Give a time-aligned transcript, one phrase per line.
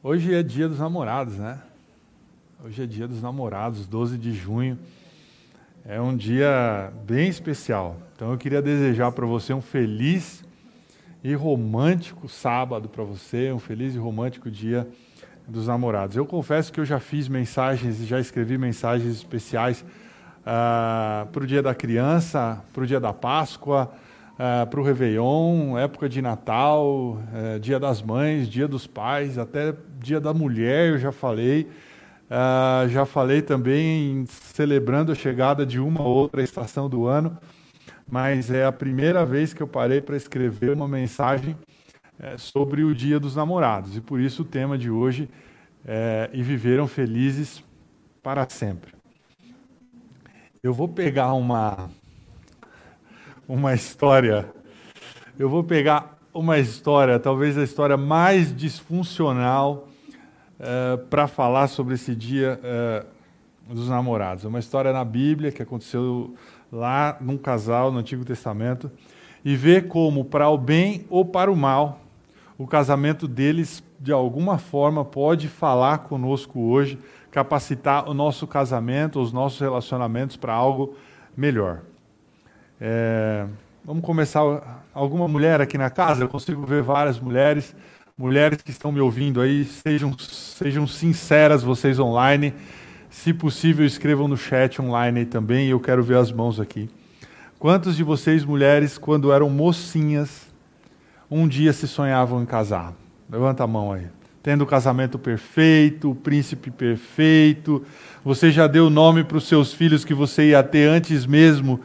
[0.00, 1.58] Hoje é dia dos namorados, né?
[2.64, 4.78] Hoje é dia dos namorados, 12 de junho.
[5.84, 7.96] É um dia bem especial.
[8.14, 10.44] Então eu queria desejar para você um feliz
[11.24, 14.86] e romântico sábado para você, um feliz e romântico dia
[15.48, 16.16] dos namorados.
[16.16, 19.84] Eu confesso que eu já fiz mensagens e já escrevi mensagens especiais
[20.42, 23.92] uh, para o dia da criança, para o dia da Páscoa,
[24.38, 29.74] uh, para o Réveillon, época de Natal, uh, Dia das Mães, Dia dos Pais, até
[29.98, 31.68] Dia da Mulher, eu já falei.
[32.30, 37.38] Uh, já falei também celebrando a chegada de uma ou outra estação do ano,
[38.06, 41.56] mas é a primeira vez que eu parei para escrever uma mensagem
[42.20, 43.96] é, sobre o Dia dos Namorados.
[43.96, 45.28] E por isso o tema de hoje
[45.86, 47.64] é E Viveram Felizes
[48.22, 48.92] para Sempre.
[50.62, 51.88] Eu vou pegar uma,
[53.48, 54.52] uma história.
[55.38, 59.88] Eu vou pegar uma história, talvez a história mais disfuncional
[60.60, 63.06] é, para falar sobre esse dia é,
[63.66, 64.44] dos namorados.
[64.44, 66.34] É uma história na Bíblia que aconteceu
[66.70, 68.90] lá num casal no Antigo Testamento
[69.42, 72.00] e ver como, para o bem ou para o mal,
[72.58, 76.98] o casamento deles, de alguma forma, pode falar conosco hoje,
[77.30, 80.94] capacitar o nosso casamento, os nossos relacionamentos para algo
[81.34, 81.80] melhor.
[82.80, 83.44] É,
[83.84, 84.40] vamos começar.
[84.94, 86.22] Alguma mulher aqui na casa?
[86.22, 87.74] Eu consigo ver várias mulheres.
[88.16, 92.52] Mulheres que estão me ouvindo aí, sejam, sejam sinceras vocês online.
[93.10, 95.68] Se possível, escrevam no chat online também.
[95.68, 96.88] Eu quero ver as mãos aqui.
[97.58, 100.48] Quantos de vocês, mulheres, quando eram mocinhas,
[101.30, 102.92] um dia se sonhavam em casar?
[103.30, 104.06] Levanta a mão aí.
[104.42, 107.84] Tendo o casamento perfeito, o príncipe perfeito.
[108.24, 111.80] Você já deu nome para os seus filhos que você ia ter antes mesmo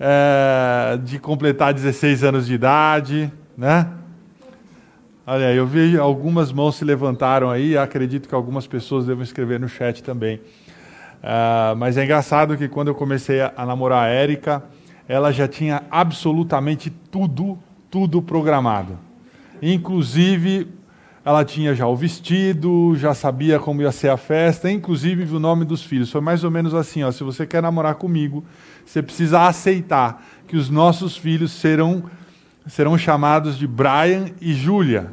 [0.00, 3.88] é, de completar 16 anos de idade, né?
[5.26, 9.68] Olha eu vi algumas mãos se levantaram aí, acredito que algumas pessoas devem escrever no
[9.68, 10.36] chat também.
[11.18, 14.62] Uh, mas é engraçado que quando eu comecei a, a namorar a Érica,
[15.08, 17.58] ela já tinha absolutamente tudo,
[17.90, 18.98] tudo programado.
[19.60, 20.68] Inclusive,
[21.28, 25.66] ela tinha já o vestido, já sabia como ia ser a festa, inclusive o nome
[25.66, 26.10] dos filhos.
[26.10, 28.42] Foi mais ou menos assim: ó, se você quer namorar comigo,
[28.86, 32.04] você precisa aceitar que os nossos filhos serão,
[32.66, 35.12] serão chamados de Brian e Júlia.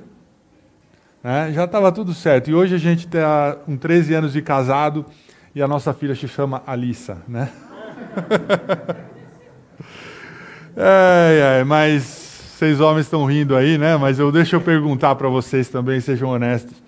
[1.21, 2.49] É, já estava tudo certo.
[2.49, 5.05] E hoje a gente está com 13 anos de casado
[5.53, 7.51] e a nossa filha se chama Alissa, né?
[10.77, 12.24] é, é, mas
[12.55, 13.97] vocês homens estão rindo aí, né?
[13.97, 16.81] Mas eu deixa eu perguntar para vocês também, sejam honestos.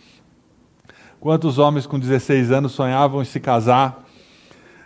[1.20, 4.06] Quantos homens com 16 anos sonhavam em se casar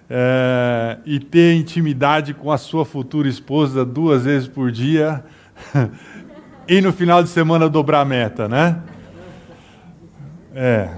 [0.10, 5.24] é, e ter intimidade com a sua futura esposa duas vezes por dia
[6.68, 8.82] e no final de semana dobrar a meta, né?
[10.56, 10.90] É,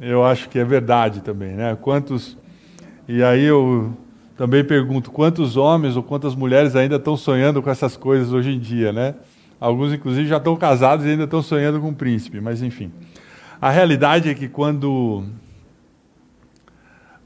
[0.00, 1.78] eu acho que é verdade também, né?
[1.80, 2.36] Quantos
[3.06, 3.96] e aí eu
[4.36, 8.58] também pergunto quantos homens ou quantas mulheres ainda estão sonhando com essas coisas hoje em
[8.58, 9.14] dia, né?
[9.58, 12.92] Alguns inclusive já estão casados e ainda estão sonhando com um príncipe, mas enfim.
[13.60, 15.24] A realidade é que quando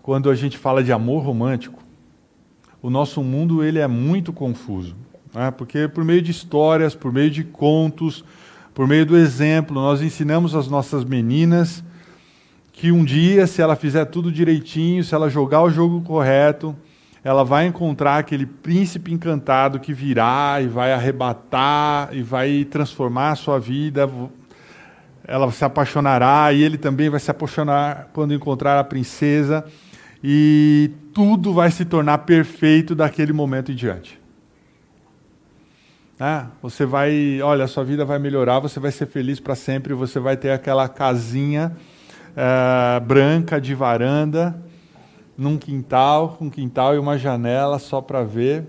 [0.01, 1.83] quando a gente fala de amor romântico,
[2.81, 4.95] o nosso mundo ele é muito confuso,
[5.35, 5.51] né?
[5.51, 8.25] porque por meio de histórias, por meio de contos,
[8.73, 11.85] por meio do exemplo, nós ensinamos as nossas meninas
[12.73, 16.75] que um dia, se ela fizer tudo direitinho, se ela jogar o jogo correto,
[17.23, 23.37] ela vai encontrar aquele príncipe encantado que virá e vai arrebatar e vai transformar a
[23.37, 24.11] sua vida.
[25.27, 29.65] Ela se apaixonará e ele também vai se apaixonar quando encontrar a princesa
[30.25, 34.19] e tudo vai se tornar perfeito daquele momento em diante.
[36.19, 39.95] Ah, você vai, olha, a sua vida vai melhorar, você vai ser feliz para sempre,
[39.95, 41.75] você vai ter aquela casinha
[42.33, 44.55] uh, branca de varanda,
[45.37, 48.67] num quintal, um quintal e uma janela só para ver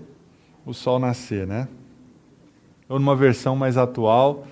[0.64, 1.68] o sol nascer, né?
[2.88, 4.46] Ou numa versão mais atual,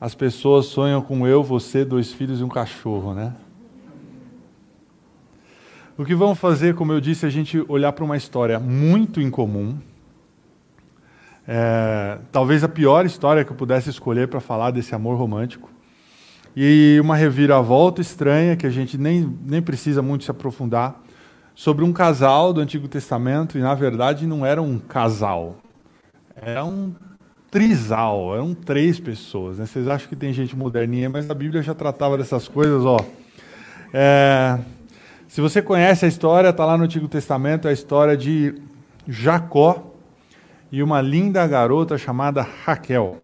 [0.00, 3.34] as pessoas sonham com eu, você, dois filhos e um cachorro, né?
[5.98, 9.18] O que vamos fazer, como eu disse, é a gente olhar para uma história muito
[9.18, 9.78] incomum.
[11.48, 15.70] É, talvez a pior história que eu pudesse escolher para falar desse amor romântico.
[16.54, 21.02] E uma reviravolta estranha, que a gente nem, nem precisa muito se aprofundar,
[21.56, 25.56] sobre um casal do Antigo Testamento, e na verdade não era um casal,
[26.36, 26.94] era um
[27.50, 29.58] trisal, eram três pessoas.
[29.58, 29.64] Né?
[29.64, 32.84] Vocês acham que tem gente moderninha, mas a Bíblia já tratava dessas coisas.
[32.84, 32.98] Ó.
[33.90, 34.58] É,
[35.26, 38.54] se você conhece a história, está lá no Antigo Testamento, é a história de
[39.08, 39.94] Jacó
[40.70, 43.22] e uma linda garota chamada Raquel.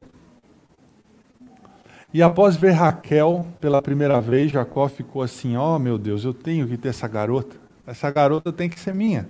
[2.15, 6.33] E após ver Raquel pela primeira vez, Jacó ficou assim: ó oh, meu Deus, eu
[6.33, 7.62] tenho que ter essa garota.
[7.93, 9.29] Essa garota tem que ser minha.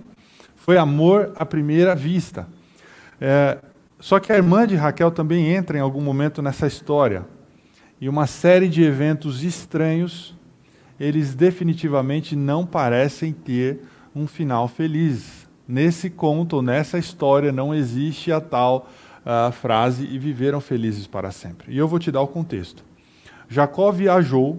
[0.55, 2.47] Foi amor à primeira vista.
[3.19, 3.57] É,
[3.99, 7.25] só que a irmã de Raquel também entra em algum momento nessa história.
[7.99, 10.33] E uma série de eventos estranhos,
[10.97, 13.81] eles definitivamente não parecem ter
[14.15, 15.45] um final feliz.
[15.67, 18.89] Nesse conto, nessa história, não existe a tal
[19.25, 21.73] uh, frase e viveram felizes para sempre.
[21.73, 22.81] E eu vou te dar o contexto.
[23.49, 24.57] Jacó viajou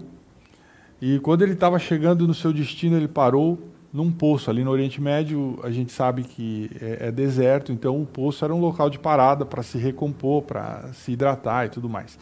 [1.01, 4.49] e quando ele estava chegando no seu destino, ele parou num poço.
[4.49, 8.53] Ali no Oriente Médio, a gente sabe que é, é deserto, então o poço era
[8.53, 12.19] um local de parada para se recompor, para se hidratar e tudo mais.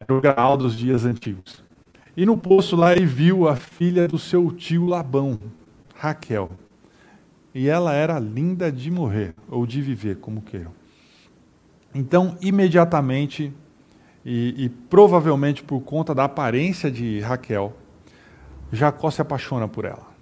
[0.00, 1.62] Era o graal dos dias antigos.
[2.16, 5.38] E no poço lá ele viu a filha do seu tio Labão,
[5.94, 6.50] Raquel.
[7.54, 10.72] E ela era linda de morrer, ou de viver, como queiram.
[11.94, 13.52] Então, imediatamente,
[14.24, 17.74] e, e, provavelmente por conta da aparência de Raquel,
[18.72, 20.15] Jacó se apaixona por ela.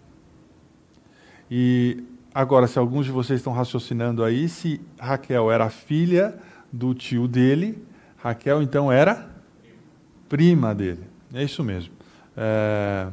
[1.51, 2.03] E
[2.35, 6.35] agora, se alguns de vocês estão raciocinando aí, se Raquel era filha
[6.73, 7.83] do tio dele,
[8.17, 9.29] Raquel então era
[10.29, 11.05] prima dele.
[11.33, 11.93] É isso mesmo.
[12.37, 13.09] É,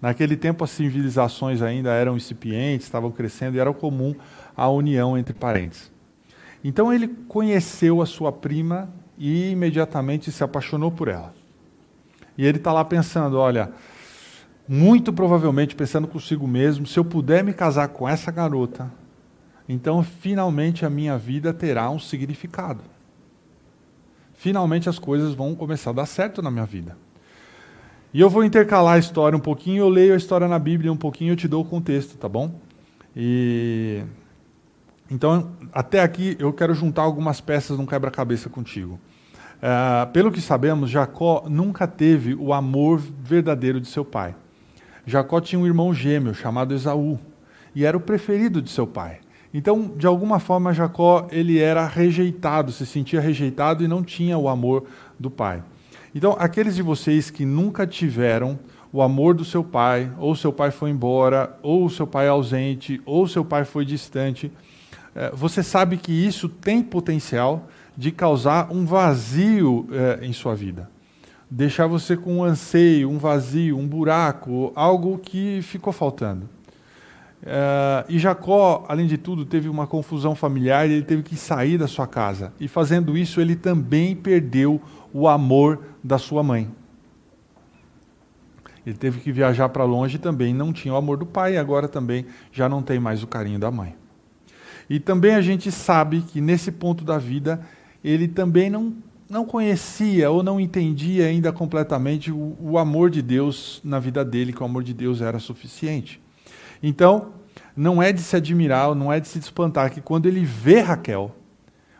[0.00, 4.14] naquele tempo, as civilizações ainda eram incipientes, estavam crescendo e era comum
[4.56, 5.92] a união entre parentes.
[6.64, 11.32] Então ele conheceu a sua prima e imediatamente se apaixonou por ela.
[12.36, 13.70] E ele está lá pensando: olha,
[14.68, 18.90] muito provavelmente pensando consigo mesmo, se eu puder me casar com essa garota,
[19.68, 22.82] então finalmente a minha vida terá um significado.
[24.34, 26.96] Finalmente as coisas vão começar a dar certo na minha vida.
[28.12, 30.96] E eu vou intercalar a história um pouquinho, eu leio a história na Bíblia um
[30.96, 32.60] pouquinho, eu te dou o contexto, tá bom?
[33.14, 34.02] E
[35.10, 38.98] então, até aqui eu quero juntar algumas peças num quebra-cabeça contigo.
[39.56, 44.34] Uh, pelo que sabemos, Jacó nunca teve o amor verdadeiro de seu pai.
[45.06, 47.18] Jacó tinha um irmão gêmeo chamado Esaú
[47.74, 49.20] e era o preferido de seu pai.
[49.54, 54.48] Então, de alguma forma, Jacó ele era rejeitado, se sentia rejeitado e não tinha o
[54.48, 54.84] amor
[55.18, 55.62] do pai.
[56.14, 58.58] Então, aqueles de vocês que nunca tiveram
[58.92, 63.00] o amor do seu pai, ou seu pai foi embora, ou seu pai é ausente,
[63.04, 64.50] ou seu pai foi distante,
[65.14, 70.90] é, você sabe que isso tem potencial de causar um vazio é, em sua vida.
[71.50, 76.48] Deixar você com um anseio, um vazio, um buraco, algo que ficou faltando.
[77.44, 81.78] É, e Jacó, além de tudo, teve uma confusão familiar e ele teve que sair
[81.78, 82.52] da sua casa.
[82.58, 84.80] E fazendo isso, ele também perdeu
[85.12, 86.68] o amor da sua mãe.
[88.84, 91.88] Ele teve que viajar para longe também não tinha o amor do pai, e agora
[91.88, 93.96] também já não tem mais o carinho da mãe.
[94.88, 97.60] E também a gente sabe que nesse ponto da vida,
[98.04, 98.94] ele também não,
[99.28, 104.52] não conhecia ou não entendia ainda completamente o, o amor de Deus na vida dele,
[104.52, 106.20] que o amor de Deus era suficiente.
[106.82, 107.32] Então,
[107.76, 111.34] não é de se admirar, não é de se espantar que quando ele vê Raquel,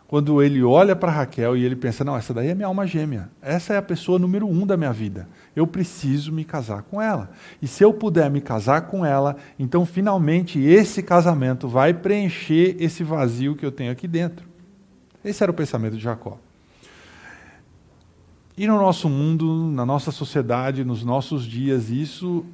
[0.08, 3.28] quando ele olha para Raquel e ele pensa: não, essa daí é minha alma gêmea,
[3.43, 7.31] essa é a pessoa número um da minha vida, eu preciso me casar com ela.
[7.61, 13.02] E se eu puder me casar com ela, então finalmente esse casamento vai preencher esse
[13.02, 14.46] vazio que eu tenho aqui dentro.
[15.25, 16.38] Esse era o pensamento de Jacó.
[18.56, 22.47] E no nosso mundo, na nossa sociedade, nos nossos dias, isso,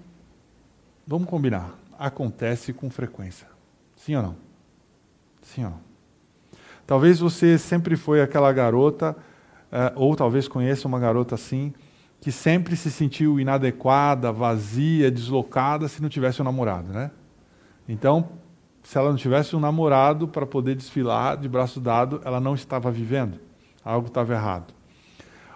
[1.07, 3.47] vamos combinar, acontece com frequência.
[3.95, 4.37] Sim ou não?
[5.43, 5.81] Sim ou não?
[6.85, 9.17] Talvez você sempre foi aquela garota,
[9.71, 11.73] uh, ou talvez conheça uma garota assim,
[12.21, 17.13] que sempre se sentiu inadequada, vazia, deslocada se não tivesse um namorado, né?
[17.89, 18.29] Então,
[18.83, 22.91] se ela não tivesse um namorado para poder desfilar de braço dado, ela não estava
[22.91, 23.39] vivendo.
[23.85, 24.75] Algo estava errado.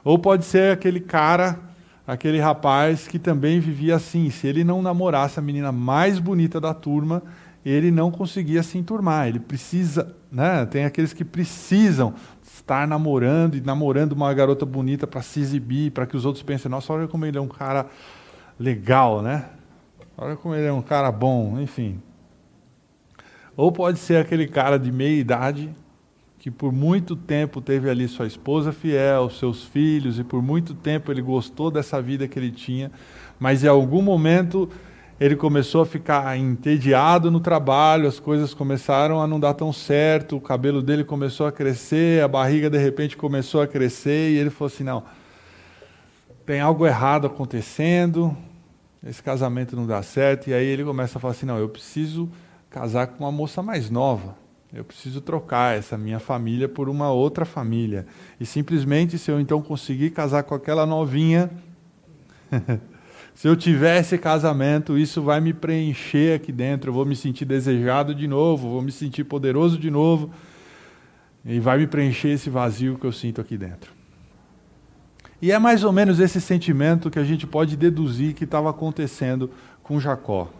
[0.06, 1.58] Ou pode ser aquele cara,
[2.06, 4.30] aquele rapaz que também vivia assim.
[4.30, 7.24] Se ele não namorasse a menina mais bonita da turma,
[7.64, 9.26] ele não conseguia se enturmar.
[9.26, 10.64] Ele precisa, né?
[10.64, 16.06] Tem aqueles que precisam estar namorando e namorando uma garota bonita para se exibir, para
[16.06, 17.86] que os outros pensem: nossa, olha como ele é um cara
[18.60, 19.46] legal, né?
[20.16, 22.00] Olha como ele é um cara bom, enfim.
[23.56, 25.74] Ou pode ser aquele cara de meia idade
[26.46, 31.10] que por muito tempo teve ali sua esposa fiel, seus filhos, e por muito tempo
[31.10, 32.92] ele gostou dessa vida que ele tinha,
[33.36, 34.70] mas em algum momento
[35.18, 40.36] ele começou a ficar entediado no trabalho, as coisas começaram a não dar tão certo,
[40.36, 44.50] o cabelo dele começou a crescer, a barriga de repente começou a crescer, e ele
[44.50, 45.02] falou assim: não,
[46.46, 48.36] tem algo errado acontecendo,
[49.04, 52.30] esse casamento não dá certo, e aí ele começa a falar assim: não, eu preciso
[52.70, 54.45] casar com uma moça mais nova,
[54.76, 58.04] Eu preciso trocar essa minha família por uma outra família.
[58.38, 61.50] E simplesmente, se eu então conseguir casar com aquela novinha,
[63.34, 66.90] se eu tiver esse casamento, isso vai me preencher aqui dentro.
[66.90, 70.30] Eu vou me sentir desejado de novo, vou me sentir poderoso de novo.
[71.42, 73.90] E vai me preencher esse vazio que eu sinto aqui dentro.
[75.40, 79.50] E é mais ou menos esse sentimento que a gente pode deduzir que estava acontecendo
[79.82, 80.50] com Jacó.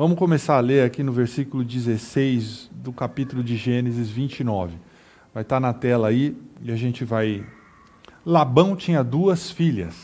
[0.00, 4.78] Vamos começar a ler aqui no versículo 16 do capítulo de Gênesis 29.
[5.34, 7.44] Vai estar na tela aí e a gente vai.
[8.24, 9.94] Labão tinha duas filhas.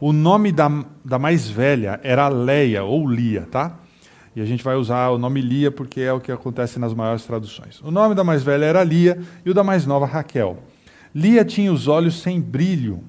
[0.00, 3.78] O nome da, da mais velha era Leia ou Lia, tá?
[4.34, 7.26] E a gente vai usar o nome Lia porque é o que acontece nas maiores
[7.26, 7.78] traduções.
[7.82, 10.62] O nome da mais velha era Lia e o da mais nova Raquel.
[11.14, 13.04] Lia tinha os olhos sem brilho,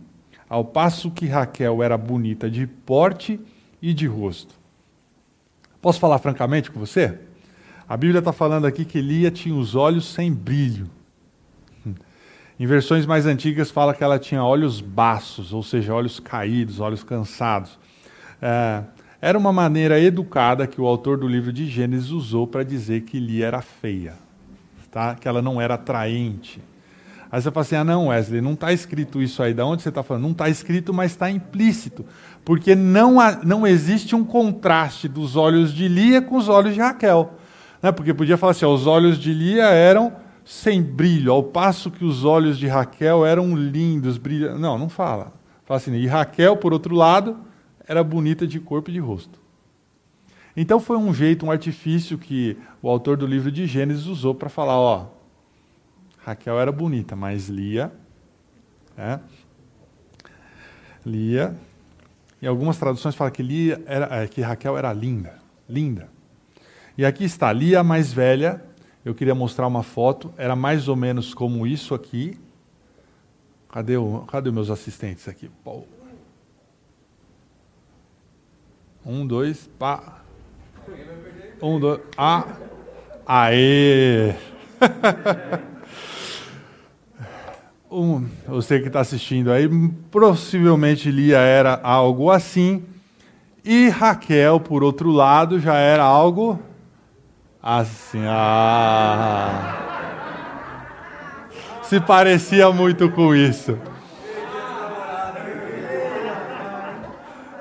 [0.50, 3.40] ao passo que Raquel era bonita de porte
[3.82, 4.60] e de rosto.
[5.82, 7.18] Posso falar francamente com você?
[7.90, 10.90] A Bíblia está falando aqui que Lia tinha os olhos sem brilho.
[12.60, 17.04] Em versões mais antigas fala que ela tinha olhos baços, ou seja, olhos caídos, olhos
[17.04, 17.80] cansados.
[18.40, 18.84] É,
[19.20, 23.20] era uma maneira educada que o autor do livro de Gênesis usou para dizer que
[23.20, 24.14] Lia era feia,
[24.92, 25.16] tá?
[25.16, 26.62] que ela não era atraente.
[27.32, 29.54] Aí você fala assim: ah, não, Wesley, não está escrito isso aí.
[29.54, 30.24] Da onde você está falando?
[30.24, 32.06] Não está escrito, mas está implícito.
[32.44, 36.82] Porque não, há, não existe um contraste dos olhos de Lia com os olhos de
[36.82, 37.34] Raquel.
[37.82, 37.92] Né?
[37.92, 42.04] Porque podia falar assim: ó, os olhos de Lia eram sem brilho, ao passo que
[42.04, 44.60] os olhos de Raquel eram lindos, brilhantes.
[44.60, 45.32] Não, não fala.
[45.64, 47.38] Fala assim: e Raquel, por outro lado,
[47.88, 49.40] era bonita de corpo e de rosto.
[50.58, 54.50] Então foi um jeito, um artifício que o autor do livro de Gênesis usou para
[54.50, 55.21] falar, ó,
[56.24, 57.92] Raquel era bonita, mas Lia,
[58.98, 59.20] é,
[61.06, 61.56] Lia,
[62.42, 66.10] em algumas traduções fala que Lia era, é, que Raquel era linda, linda.
[66.98, 68.62] E aqui está Lia mais velha.
[69.04, 70.32] Eu queria mostrar uma foto.
[70.38, 72.40] Era mais ou menos como isso aqui.
[73.72, 75.50] Cadê, o, cadê meus assistentes aqui?
[79.04, 80.22] Um, dois, pá.
[81.62, 82.58] Um, dois, ah.
[83.26, 84.36] Aê!
[87.92, 89.68] um, você que está assistindo aí,
[90.10, 92.84] possivelmente Lia era algo assim.
[93.66, 96.58] E Raquel, por outro lado, já era algo
[97.62, 98.24] assim.
[98.26, 99.78] Ah.
[101.84, 103.78] Se parecia muito com isso.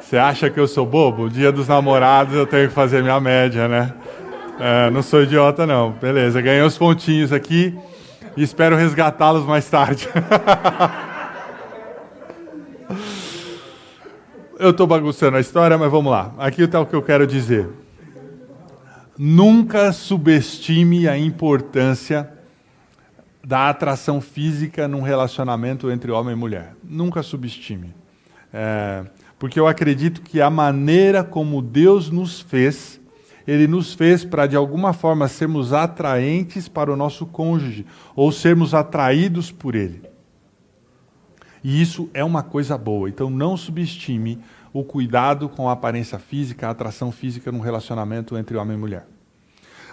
[0.00, 1.28] Você acha que eu sou bobo?
[1.28, 3.92] Dia dos namorados eu tenho que fazer minha média, né?
[4.60, 5.90] É, não sou idiota, não.
[5.90, 7.76] Beleza, ganhei os pontinhos aqui
[8.40, 10.08] e espero resgatá-los mais tarde.
[14.58, 16.32] eu estou bagunçando a história, mas vamos lá.
[16.38, 17.68] Aqui está o que eu quero dizer.
[19.18, 22.30] Nunca subestime a importância
[23.44, 26.72] da atração física num relacionamento entre homem e mulher.
[26.82, 27.94] Nunca subestime.
[28.54, 29.04] É,
[29.38, 32.99] porque eu acredito que a maneira como Deus nos fez,
[33.46, 38.74] Ele nos fez para de alguma forma sermos atraentes para o nosso cônjuge, ou sermos
[38.74, 40.02] atraídos por Ele.
[41.62, 44.38] E isso é uma coisa boa, então não subestime
[44.72, 49.06] o cuidado com a aparência física, a atração física num relacionamento entre homem e mulher.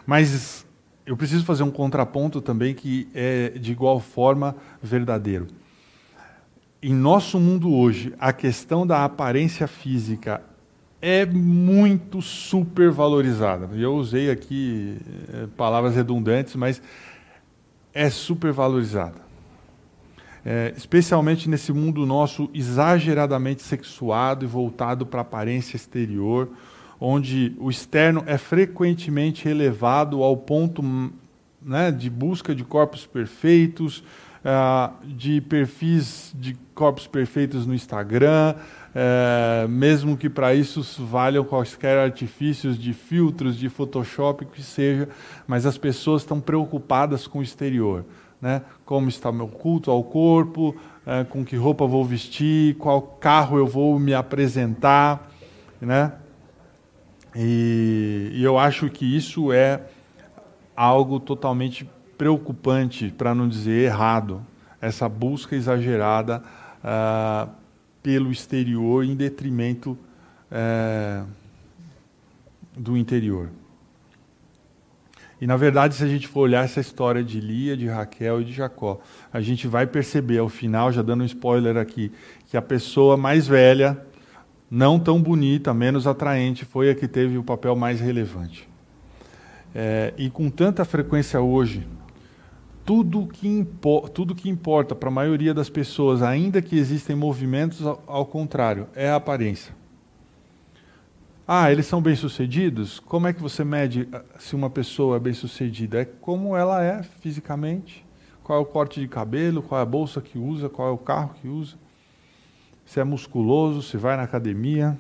[0.06, 0.66] Mas
[1.06, 5.48] eu preciso fazer um contraponto também que é de igual forma verdadeiro
[6.82, 10.44] em nosso mundo hoje, a questão da aparência física
[11.02, 13.70] é muito supervalorizada.
[13.76, 14.98] Eu usei aqui
[15.34, 16.82] é, palavras redundantes, mas
[17.94, 19.28] é supervalorizada.
[20.46, 26.50] É, especialmente nesse mundo nosso exageradamente sexuado e voltado para a aparência exterior,
[27.00, 30.82] onde o externo é frequentemente elevado ao ponto
[31.62, 34.04] né, de busca de corpos perfeitos,
[34.48, 38.56] uh, de perfis de corpos perfeitos no Instagram,
[38.98, 45.08] uh, mesmo que para isso valham quaisquer artifícios de filtros, de Photoshop, que seja,
[45.46, 48.04] mas as pessoas estão preocupadas com o exterior.
[48.42, 48.62] Né?
[48.86, 50.76] Como está meu culto ao corpo,
[51.06, 55.30] uh, com que roupa vou vestir, qual carro eu vou me apresentar.
[55.80, 56.12] Né?
[57.36, 59.82] E, e eu acho que isso é
[60.76, 61.88] algo totalmente
[62.18, 64.44] preocupante, para não dizer errado,
[64.82, 66.42] essa busca exagerada
[66.84, 67.50] uh,
[68.08, 69.98] pelo exterior em detrimento
[70.50, 71.28] uh,
[72.74, 73.50] do interior.
[75.42, 78.46] E na verdade, se a gente for olhar essa história de Lia, de Raquel e
[78.46, 79.02] de Jacó,
[79.34, 82.10] a gente vai perceber ao final, já dando um spoiler aqui,
[82.46, 84.02] que a pessoa mais velha,
[84.72, 88.70] não tão bonita, menos atraente, foi a que teve o papel mais relevante.
[89.76, 91.86] é, e com tanta frequência hoje,
[92.88, 97.86] tudo que, impo tudo que importa para a maioria das pessoas, ainda que existem movimentos
[97.86, 99.76] ao, ao contrário, é a aparência.
[101.46, 102.98] Ah, eles são bem-sucedidos?
[102.98, 106.02] Como é que você mede ah, se uma pessoa é bem-sucedida?
[106.02, 108.06] É como ela é fisicamente,
[108.42, 110.98] qual é o corte de cabelo, qual é a bolsa que usa, qual é o
[110.98, 111.76] carro que usa,
[112.86, 114.98] se é musculoso, se vai na academia.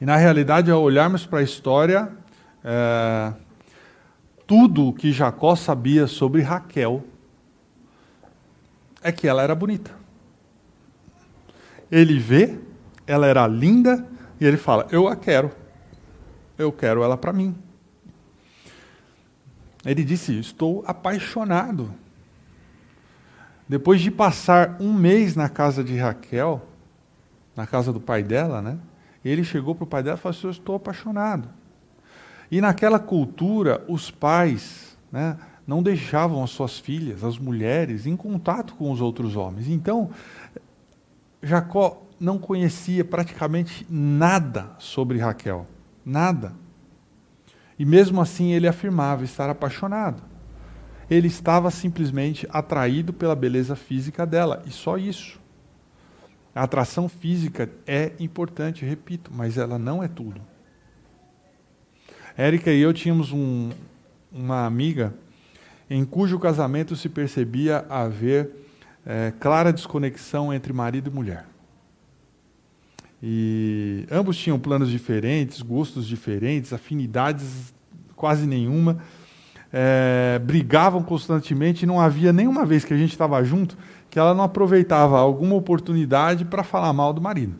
[0.00, 2.12] E na realidade, ao olharmos para a história,
[2.62, 3.32] é,
[4.46, 7.04] tudo o que Jacó sabia sobre Raquel
[9.02, 9.90] é que ela era bonita.
[11.90, 12.58] Ele vê,
[13.06, 14.06] ela era linda,
[14.40, 15.50] e ele fala: Eu a quero.
[16.56, 17.54] Eu quero ela para mim.
[19.84, 21.92] Ele disse: Estou apaixonado.
[23.68, 26.66] Depois de passar um mês na casa de Raquel,
[27.56, 28.78] na casa do pai dela, né?
[29.24, 31.48] Ele chegou para o pai dela e falou assim: Eu estou apaixonado.
[32.52, 38.74] E naquela cultura, os pais né, não deixavam as suas filhas, as mulheres, em contato
[38.74, 39.68] com os outros homens.
[39.68, 40.10] Então,
[41.42, 45.66] Jacó não conhecia praticamente nada sobre Raquel.
[46.04, 46.52] Nada.
[47.78, 50.22] E mesmo assim ele afirmava estar apaixonado.
[51.08, 55.40] Ele estava simplesmente atraído pela beleza física dela, e só isso.
[56.54, 60.51] A atração física é importante, repito, mas ela não é tudo.
[62.36, 63.70] Érica e eu tínhamos um,
[64.32, 65.14] uma amiga
[65.90, 68.50] em cujo casamento se percebia haver
[69.04, 71.44] é, clara desconexão entre marido e mulher.
[73.22, 77.72] E ambos tinham planos diferentes, gostos diferentes, afinidades
[78.16, 78.98] quase nenhuma.
[79.72, 83.76] É, brigavam constantemente e não havia nenhuma vez que a gente estava junto
[84.12, 87.54] que ela não aproveitava alguma oportunidade para falar mal do marido.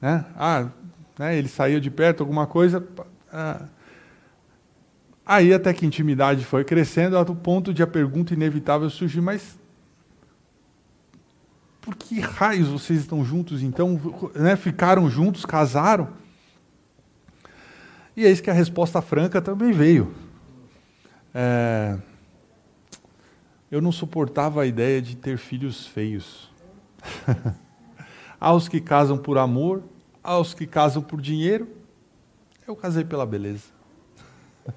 [0.00, 0.24] Né?
[0.36, 0.68] Ah,
[1.16, 2.84] né, ele saiu de perto, alguma coisa,
[3.34, 3.66] ah.
[5.26, 9.58] Aí até que a intimidade foi crescendo, ao ponto de a pergunta inevitável surgir, mas
[11.80, 14.00] por que raios vocês estão juntos então?
[14.34, 14.54] Né?
[14.54, 16.08] Ficaram juntos, casaram?
[18.16, 20.14] E eis que a resposta franca também veio.
[21.34, 21.98] É,
[23.70, 26.48] eu não suportava a ideia de ter filhos feios.
[28.38, 29.82] aos que casam por amor,
[30.22, 31.66] aos que casam por dinheiro,
[32.66, 33.64] eu casei pela beleza.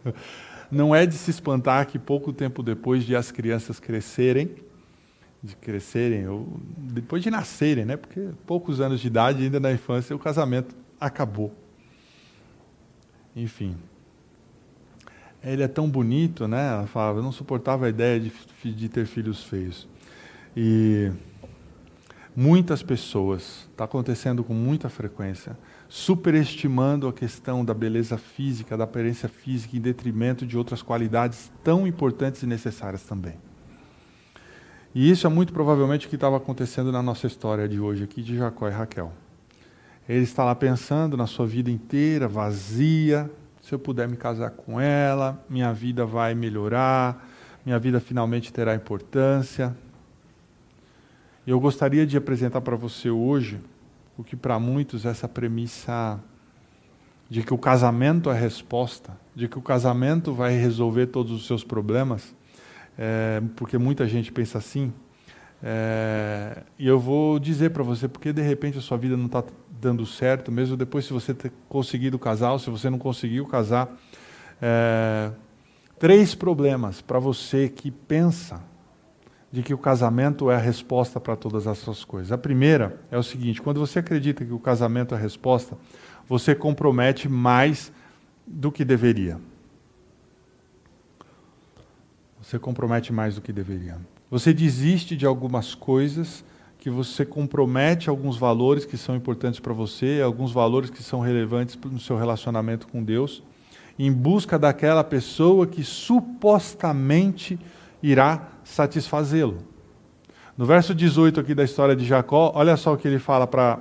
[0.70, 4.56] Não é de se espantar que pouco tempo depois de as crianças crescerem,
[5.42, 7.96] de crescerem, ou depois de nascerem, né?
[7.96, 11.54] Porque poucos anos de idade, ainda na infância, o casamento acabou.
[13.36, 13.78] Enfim.
[15.42, 16.68] Ele é tão bonito, né?
[16.68, 19.88] Ela falava, eu não suportava a ideia de, de ter filhos feios.
[20.56, 21.12] E
[22.36, 25.58] muitas pessoas, está acontecendo com muita frequência,
[25.90, 31.88] superestimando a questão da beleza física, da aparência física, em detrimento de outras qualidades tão
[31.88, 33.36] importantes e necessárias também.
[34.94, 38.22] E isso é muito provavelmente o que estava acontecendo na nossa história de hoje aqui
[38.22, 39.14] de Jacó e Raquel.
[40.10, 43.30] Ele está lá pensando na sua vida inteira, vazia.
[43.62, 47.30] Se eu puder me casar com ela, minha vida vai melhorar,
[47.66, 49.76] minha vida finalmente terá importância.
[51.46, 53.60] Eu gostaria de apresentar para você hoje
[54.18, 56.20] o que para muitos é essa premissa
[57.30, 61.46] de que o casamento é a resposta, de que o casamento vai resolver todos os
[61.46, 62.34] seus problemas,
[62.98, 64.92] é, porque muita gente pensa assim.
[65.62, 69.44] É, e eu vou dizer para você porque de repente a sua vida não está
[69.80, 73.90] dando certo, mesmo depois se você ter conseguido casar ou se você não conseguiu casar.
[74.62, 75.32] É,
[76.00, 78.64] três problemas para você que pensa
[79.52, 82.32] de que o casamento é a resposta para todas essas coisas.
[82.32, 85.78] A primeira é o seguinte: quando você acredita que o casamento é a resposta,
[86.28, 87.92] você compromete mais
[88.46, 89.40] do que deveria.
[92.42, 93.98] Você compromete mais do que deveria.
[94.30, 96.44] Você desiste de algumas coisas
[96.80, 101.78] que você compromete alguns valores que são importantes para você, alguns valores que são relevantes
[101.84, 103.44] no seu relacionamento com Deus,
[103.98, 107.60] em busca daquela pessoa que supostamente
[108.02, 109.58] irá satisfazê-lo.
[110.58, 113.80] No verso 18 aqui da história de Jacó, olha só o que ele fala para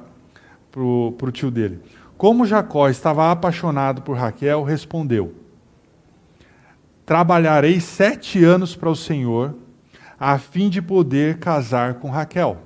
[0.77, 1.81] o tio dele.
[2.17, 5.35] Como Jacó estava apaixonado por Raquel, respondeu:
[7.05, 9.55] Trabalharei sete anos para o Senhor,
[10.19, 12.59] a fim de poder casar com Raquel.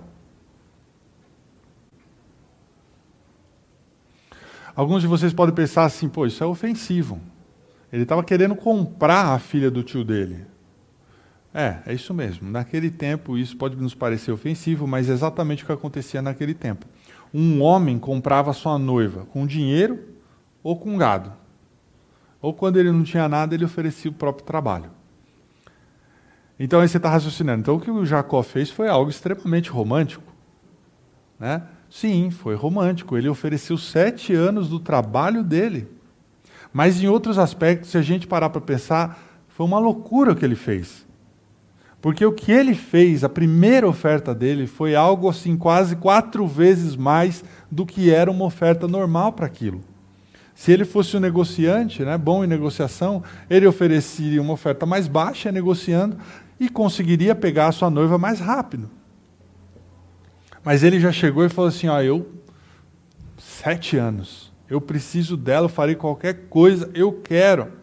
[4.74, 7.20] Alguns de vocês podem pensar assim, pô, isso é ofensivo.
[7.92, 10.46] Ele estava querendo comprar a filha do tio dele.
[11.52, 12.48] É, é isso mesmo.
[12.50, 16.86] Naquele tempo, isso pode nos parecer ofensivo, mas é exatamente o que acontecia naquele tempo.
[17.34, 19.98] Um homem comprava sua noiva com dinheiro
[20.62, 21.32] ou com gado.
[22.40, 24.90] Ou quando ele não tinha nada, ele oferecia o próprio trabalho.
[26.58, 27.60] Então aí você está raciocinando.
[27.60, 30.30] Então o que o Jacó fez foi algo extremamente romântico.
[31.38, 31.62] Né?
[31.88, 33.16] Sim, foi romântico.
[33.16, 35.88] Ele ofereceu sete anos do trabalho dele.
[36.72, 40.44] Mas em outros aspectos, se a gente parar para pensar, foi uma loucura o que
[40.44, 41.04] ele fez.
[42.00, 46.96] Porque o que ele fez, a primeira oferta dele, foi algo assim quase quatro vezes
[46.96, 49.82] mais do que era uma oferta normal para aquilo.
[50.54, 55.52] Se ele fosse um negociante, né, bom em negociação, ele ofereceria uma oferta mais baixa
[55.52, 56.16] negociando
[56.58, 58.90] e conseguiria pegar a sua noiva mais rápido.
[60.64, 62.28] Mas ele já chegou e falou assim: ó, eu
[63.38, 67.79] sete anos, eu preciso dela, eu farei qualquer coisa, eu quero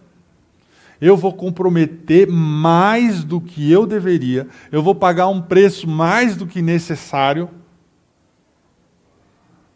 [1.00, 6.48] eu vou comprometer mais do que eu deveria, eu vou pagar um preço mais do
[6.48, 7.50] que necessário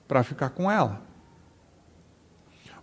[0.07, 1.01] para ficar com ela.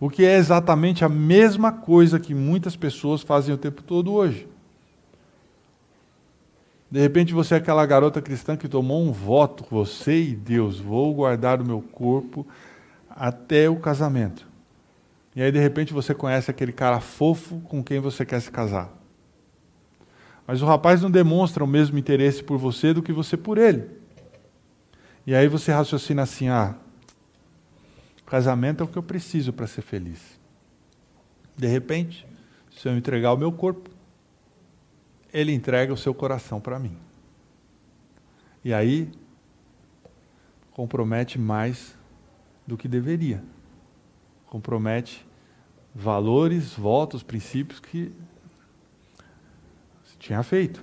[0.00, 4.48] O que é exatamente a mesma coisa que muitas pessoas fazem o tempo todo hoje.
[6.90, 11.12] De repente você é aquela garota cristã que tomou um voto, você e Deus, vou
[11.12, 12.46] guardar o meu corpo
[13.10, 14.47] até o casamento.
[15.38, 18.92] E aí, de repente, você conhece aquele cara fofo com quem você quer se casar.
[20.44, 23.88] Mas o rapaz não demonstra o mesmo interesse por você do que você por ele.
[25.24, 26.74] E aí você raciocina assim: ah,
[28.26, 30.40] casamento é o que eu preciso para ser feliz.
[31.56, 32.26] De repente,
[32.76, 33.88] se eu entregar o meu corpo,
[35.32, 36.96] ele entrega o seu coração para mim.
[38.64, 39.08] E aí,
[40.72, 41.96] compromete mais
[42.66, 43.40] do que deveria.
[44.44, 45.27] Compromete
[45.98, 48.12] valores, votos, princípios que
[50.18, 50.82] tinha feito.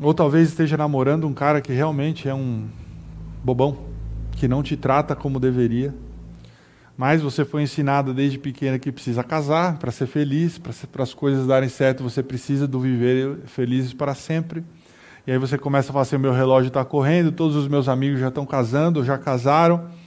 [0.00, 2.68] Ou talvez esteja namorando um cara que realmente é um
[3.44, 3.76] bobão,
[4.32, 5.94] que não te trata como deveria.
[6.96, 11.46] Mas você foi ensinado desde pequena que precisa casar para ser feliz, para as coisas
[11.46, 14.64] darem certo, você precisa do viver felizes para sempre.
[15.26, 18.20] E aí você começa a falar assim: meu relógio está correndo, todos os meus amigos
[18.20, 19.99] já estão casando, já casaram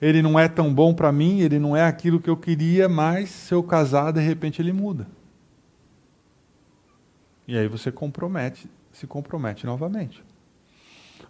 [0.00, 3.30] ele não é tão bom para mim, ele não é aquilo que eu queria, mas
[3.30, 5.06] se eu casar, de repente ele muda.
[7.46, 10.22] E aí você compromete, se compromete novamente.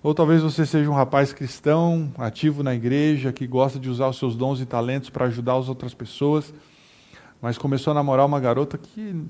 [0.02, 4.18] Ou talvez você seja um rapaz cristão, ativo na igreja, que gosta de usar os
[4.18, 6.52] seus dons e talentos para ajudar as outras pessoas,
[7.40, 9.24] mas começou a namorar uma garota que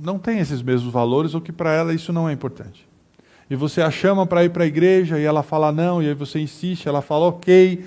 [0.00, 2.88] não tem esses mesmos valores ou que para ela isso não é importante.
[3.50, 6.14] E você a chama para ir para a igreja e ela fala não, e aí
[6.14, 7.84] você insiste, ela fala ok,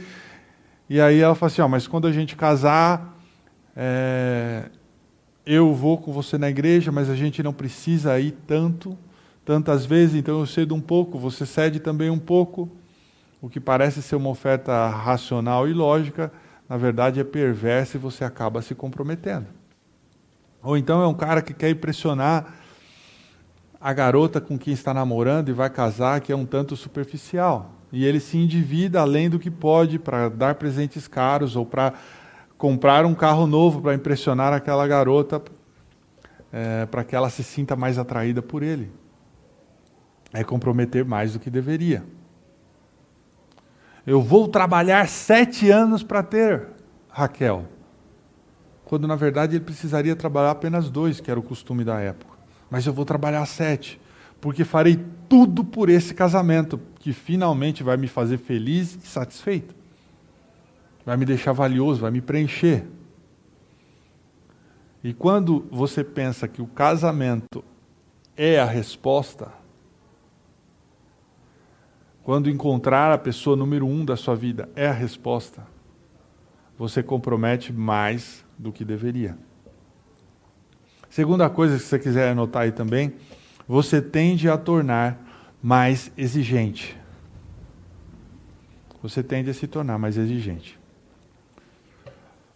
[0.93, 3.17] e aí ela fala assim: ó, mas quando a gente casar,
[3.73, 4.65] é,
[5.45, 8.97] eu vou com você na igreja, mas a gente não precisa ir tanto,
[9.45, 12.69] tantas vezes, então eu cedo um pouco, você cede também um pouco.
[13.41, 16.30] O que parece ser uma oferta racional e lógica,
[16.67, 19.47] na verdade é perversa e você acaba se comprometendo.
[20.62, 22.54] Ou então é um cara que quer impressionar
[23.80, 28.06] a garota com quem está namorando e vai casar, que é um tanto superficial e
[28.06, 31.93] ele se endivida além do que pode para dar presentes caros ou para
[32.58, 35.41] comprar um carro novo para impressionar aquela garota,
[36.51, 38.91] é, para que ela se sinta mais atraída por ele.
[40.34, 42.04] É comprometer mais do que deveria.
[44.06, 46.67] Eu vou trabalhar sete anos para ter
[47.10, 47.65] Raquel,
[48.86, 52.32] quando na verdade ele precisaria trabalhar apenas dois, que era o costume da época.
[52.69, 53.99] Mas eu vou trabalhar sete
[54.41, 54.99] porque farei
[55.30, 59.73] tudo por esse casamento, que finalmente vai me fazer feliz e satisfeito.
[61.03, 62.85] Vai me deixar valioso, vai me preencher.
[65.03, 67.63] E quando você pensa que o casamento
[68.37, 69.51] é a resposta,
[72.21, 75.65] quando encontrar a pessoa número um da sua vida é a resposta,
[76.77, 79.35] você compromete mais do que deveria.
[81.09, 83.15] Segunda coisa que você quiser anotar aí também,
[83.67, 85.31] você tende a tornar
[85.62, 86.97] mais exigente.
[89.02, 90.80] Você tende a se tornar mais exigente.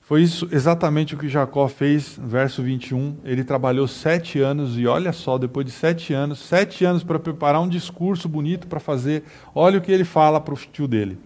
[0.02, 3.18] Foi isso exatamente o que Jacó fez, verso 21.
[3.24, 7.60] Ele trabalhou sete anos, e olha só, depois de sete anos, sete anos para preparar
[7.60, 9.24] um discurso bonito para fazer.
[9.56, 11.18] Olha o que ele fala para o tio dele.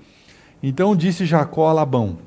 [0.63, 2.19] Então disse Jacó a Labão: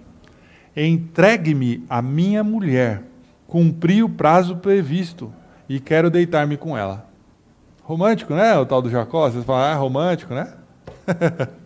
[0.76, 3.02] Entregue-me a minha mulher,
[3.46, 5.32] cumpri o prazo previsto,
[5.66, 7.10] e quero deitar-me com ela.
[7.82, 8.56] Romântico, né?
[8.58, 9.28] O tal do Jacó.
[9.28, 10.56] Vocês falam, ah, é romântico, né?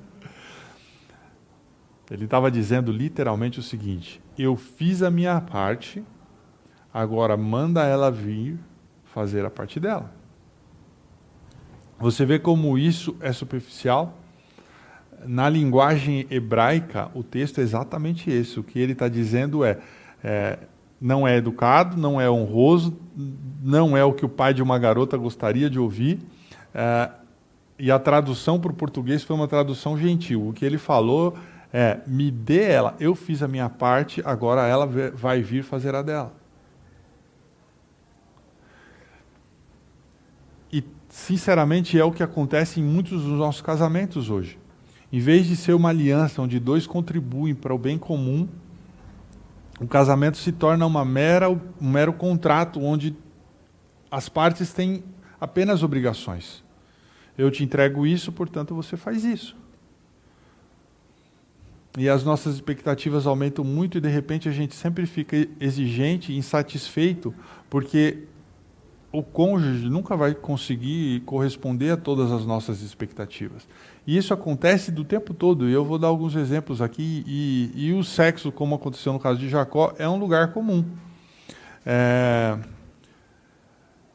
[2.11, 6.03] Ele estava dizendo literalmente o seguinte: Eu fiz a minha parte,
[6.93, 8.59] agora manda ela vir
[9.05, 10.13] fazer a parte dela.
[11.99, 14.19] Você vê como isso é superficial?
[15.25, 18.61] Na linguagem hebraica, o texto é exatamente esse.
[18.61, 19.79] O que ele está dizendo é,
[20.23, 20.59] é:
[21.01, 22.97] não é educado, não é honroso,
[23.63, 26.21] não é o que o pai de uma garota gostaria de ouvir.
[26.75, 27.11] É,
[27.79, 30.49] e a tradução para o português foi uma tradução gentil.
[30.49, 31.37] O que ele falou
[31.73, 36.03] é: me dê ela, eu fiz a minha parte, agora ela vai vir fazer a
[36.03, 36.33] dela.
[40.73, 44.59] E, sinceramente, é o que acontece em muitos dos nossos casamentos hoje.
[45.13, 48.49] Em vez de ser uma aliança onde dois contribuem para o bem comum,
[49.81, 53.15] o casamento se torna uma mera, um mero contrato onde
[54.11, 55.05] as partes têm
[55.41, 56.63] apenas obrigações.
[57.37, 59.57] Eu te entrego isso, portanto você faz isso.
[61.99, 67.35] E as nossas expectativas aumentam muito e de repente a gente sempre fica exigente, insatisfeito,
[67.71, 68.25] porque
[69.13, 73.67] o cônjuge nunca vai conseguir corresponder a todas as nossas expectativas.
[74.07, 75.69] E isso acontece do tempo todo.
[75.69, 77.25] E eu vou dar alguns exemplos aqui.
[77.27, 80.85] E, e o sexo, como aconteceu no caso de Jacó, é um lugar comum.
[81.85, 82.59] É,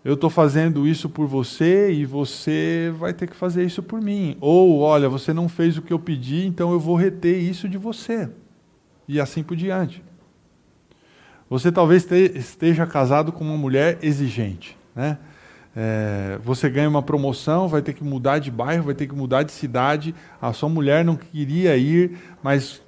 [0.04, 4.36] eu estou fazendo isso por você e você vai ter que fazer isso por mim.
[4.42, 7.78] Ou, olha, você não fez o que eu pedi, então eu vou reter isso de
[7.78, 8.30] você.
[9.08, 10.04] E assim por diante.
[11.50, 14.78] Você talvez esteja casado com uma mulher exigente.
[14.96, 15.18] Né?
[15.76, 19.44] É, você ganha uma promoção, vai ter que mudar de bairro, vai ter que mudar
[19.44, 20.14] de cidade.
[20.42, 22.82] A sua mulher não queria ir, mas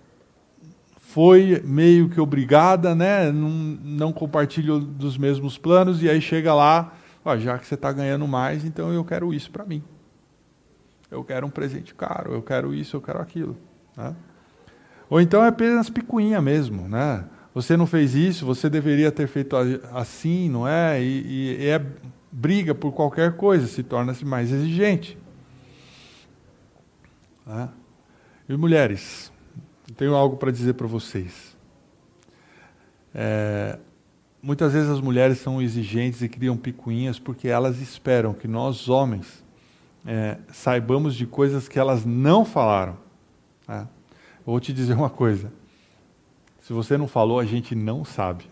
[0.97, 3.31] foi meio que obrigada, né?
[3.31, 7.91] não, não compartilha dos mesmos planos, e aí chega lá, ó, já que você está
[7.91, 9.83] ganhando mais, então eu quero isso para mim.
[11.11, 13.55] Eu quero um presente caro, eu quero isso, eu quero aquilo.
[13.95, 14.15] Né?
[15.07, 17.23] Ou então é apenas picuinha mesmo, né?
[17.53, 19.55] Você não fez isso, você deveria ter feito
[19.91, 21.01] assim, não é?
[21.01, 21.85] E, e é
[22.31, 25.17] briga por qualquer coisa, se torna-se mais exigente.
[27.45, 27.69] Né?
[28.49, 29.31] E mulheres,
[29.95, 31.55] tenho algo para dizer para vocês.
[33.13, 33.77] É,
[34.41, 39.43] muitas vezes as mulheres são exigentes e criam picuinhas porque elas esperam que nós, homens,
[40.05, 42.97] é, saibamos de coisas que elas não falaram.
[43.67, 43.87] Né?
[44.43, 45.53] Vou te dizer uma coisa.
[46.63, 48.45] Se você não falou, a gente não sabe.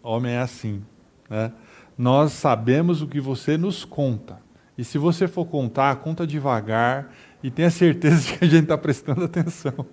[0.00, 0.80] Homem é assim.
[1.28, 1.52] Né?
[1.98, 4.40] Nós sabemos o que você nos conta.
[4.78, 7.12] E se você for contar, conta devagar
[7.42, 9.84] e tenha certeza de que a gente está prestando atenção.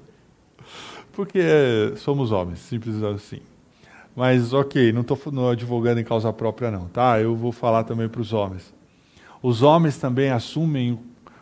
[1.12, 1.42] Porque
[1.98, 3.40] somos homens, simples assim.
[4.16, 5.18] Mas ok, não estou
[5.50, 7.20] advogando em causa própria não, tá?
[7.20, 8.72] Eu vou falar também para os homens.
[9.42, 11.00] Os homens também assumem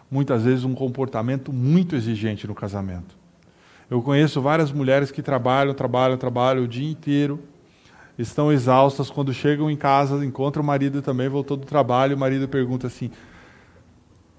[0.09, 3.20] muitas vezes um comportamento muito exigente no casamento.
[3.91, 7.43] Eu conheço várias mulheres que trabalham, trabalham, trabalham o dia inteiro,
[8.17, 12.47] estão exaustas, quando chegam em casa, encontram o marido também, voltou do trabalho, o marido
[12.47, 13.11] pergunta assim: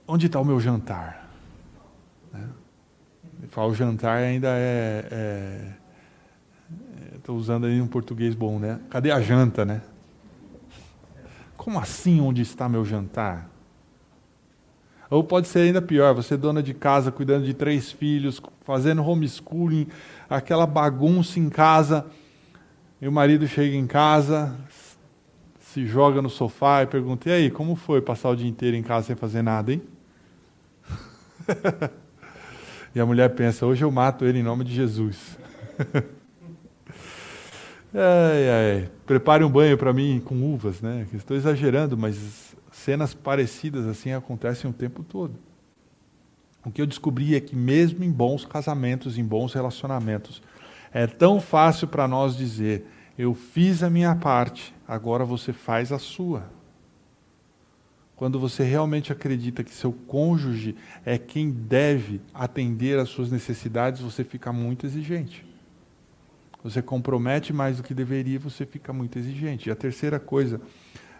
[0.08, 1.28] onde está o meu jantar?
[2.32, 2.48] Né?
[3.48, 5.74] Fala, o jantar ainda é,
[7.16, 8.80] Estou é, usando aí um português bom, né?
[8.88, 9.82] Cadê a janta, né?
[11.58, 13.50] Como assim onde está meu jantar?
[15.12, 19.04] Ou pode ser ainda pior, você é dona de casa, cuidando de três filhos, fazendo
[19.04, 19.86] homeschooling,
[20.28, 22.06] aquela bagunça em casa,
[22.98, 24.56] e o marido chega em casa,
[25.60, 28.82] se joga no sofá e pergunta: E aí, como foi passar o dia inteiro em
[28.82, 29.82] casa sem fazer nada, hein?
[32.94, 35.36] e a mulher pensa: Hoje eu mato ele em nome de Jesus.
[37.92, 38.90] ai, ai.
[39.04, 41.06] Prepare um banho para mim com uvas, né?
[41.12, 42.51] Estou exagerando, mas
[42.82, 45.38] cenas parecidas assim acontecem o tempo todo.
[46.64, 50.42] O que eu descobri é que, mesmo em bons casamentos, em bons relacionamentos,
[50.92, 52.86] é tão fácil para nós dizer:
[53.18, 56.50] eu fiz a minha parte, agora você faz a sua.
[58.14, 64.22] Quando você realmente acredita que seu cônjuge é quem deve atender às suas necessidades, você
[64.22, 65.44] fica muito exigente.
[66.62, 69.68] Você compromete mais do que deveria, você fica muito exigente.
[69.68, 70.60] E a terceira coisa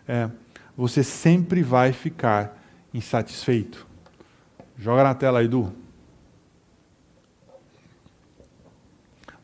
[0.07, 0.31] é,
[0.77, 2.59] você sempre vai ficar
[2.93, 3.87] insatisfeito.
[4.79, 5.73] Joga na tela, Edu.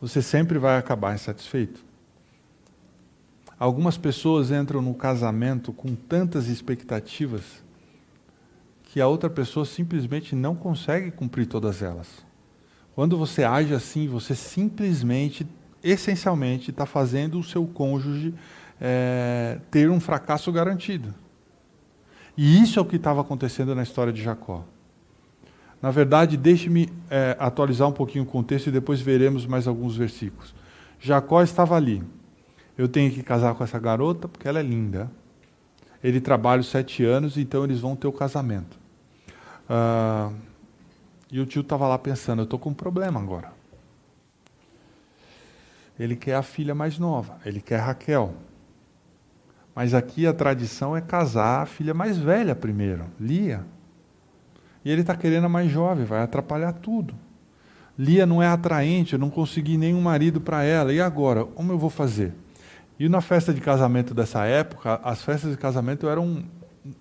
[0.01, 1.85] você sempre vai acabar insatisfeito.
[3.59, 7.43] Algumas pessoas entram no casamento com tantas expectativas
[8.85, 12.25] que a outra pessoa simplesmente não consegue cumprir todas elas.
[12.95, 15.47] Quando você age assim, você simplesmente,
[15.83, 18.33] essencialmente, está fazendo o seu cônjuge
[18.81, 21.15] é, ter um fracasso garantido.
[22.37, 24.65] E isso é o que estava acontecendo na história de Jacó.
[25.81, 30.55] Na verdade, deixe-me é, atualizar um pouquinho o contexto e depois veremos mais alguns versículos.
[31.01, 32.03] Jacó estava ali.
[32.77, 35.11] Eu tenho que casar com essa garota porque ela é linda.
[36.03, 38.79] Ele trabalha sete anos, então eles vão ter o casamento.
[39.69, 40.31] Ah,
[41.31, 43.53] e o tio estava lá pensando: eu estou com um problema agora.
[45.99, 48.35] Ele quer a filha mais nova, ele quer Raquel.
[49.79, 53.65] Mas aqui a tradição é casar a filha mais velha primeiro, Lia.
[54.85, 57.15] E ele está querendo a mais jovem, vai atrapalhar tudo.
[57.97, 60.93] Lia não é atraente, eu não consegui nenhum marido para ela.
[60.93, 62.35] E agora, como eu vou fazer?
[62.99, 66.43] E na festa de casamento dessa época, as festas de casamento eram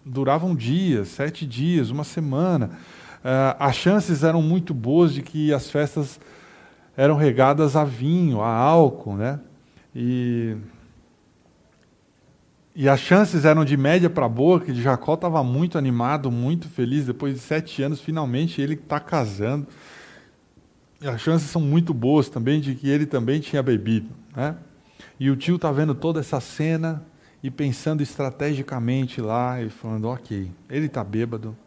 [0.06, 2.68] duravam dias, sete dias, uma semana.
[3.26, 6.20] Uh, as chances eram muito boas de que as festas
[6.96, 9.40] eram regadas a vinho, a álcool, né?
[9.96, 10.56] E
[12.80, 17.08] e as chances eram de média para boa, que Jacó estava muito animado, muito feliz.
[17.08, 19.66] Depois de sete anos, finalmente ele está casando.
[21.02, 24.10] E as chances são muito boas também de que ele também tinha bebido.
[24.36, 24.56] Né?
[25.20, 27.04] E o tio está vendo toda essa cena
[27.42, 31.58] e pensando estrategicamente lá e falando: ok, ele está bêbado,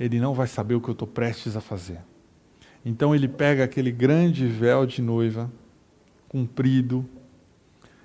[0.00, 1.98] ele não vai saber o que eu estou prestes a fazer.
[2.82, 5.52] Então ele pega aquele grande véu de noiva,
[6.26, 7.04] comprido,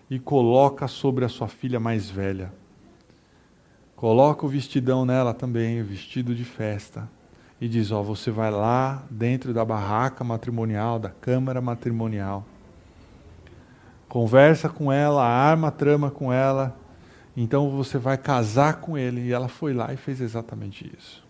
[0.09, 2.51] e coloca sobre a sua filha mais velha.
[3.95, 7.07] Coloca o vestidão nela também, o vestido de festa.
[7.61, 12.45] E diz: Ó, você vai lá dentro da barraca matrimonial, da câmara matrimonial.
[14.07, 16.75] Conversa com ela, arma trama com ela.
[17.35, 19.27] Então você vai casar com ele.
[19.27, 21.23] E ela foi lá e fez exatamente isso.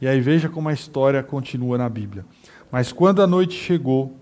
[0.00, 2.24] E aí veja como a história continua na Bíblia.
[2.70, 4.16] Mas quando a noite chegou,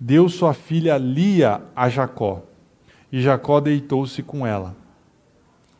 [0.00, 2.44] deu sua filha Lia a Jacó
[3.12, 4.74] e Jacó deitou-se com ela.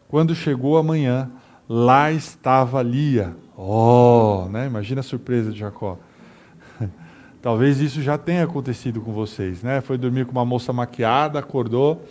[0.07, 1.31] Quando chegou a manhã,
[1.67, 3.35] lá estava Lia.
[3.57, 4.67] Oh, né?
[4.67, 5.99] imagina a surpresa de Jacó.
[7.41, 9.81] Talvez isso já tenha acontecido com vocês, né?
[9.81, 12.05] Foi dormir com uma moça maquiada, acordou,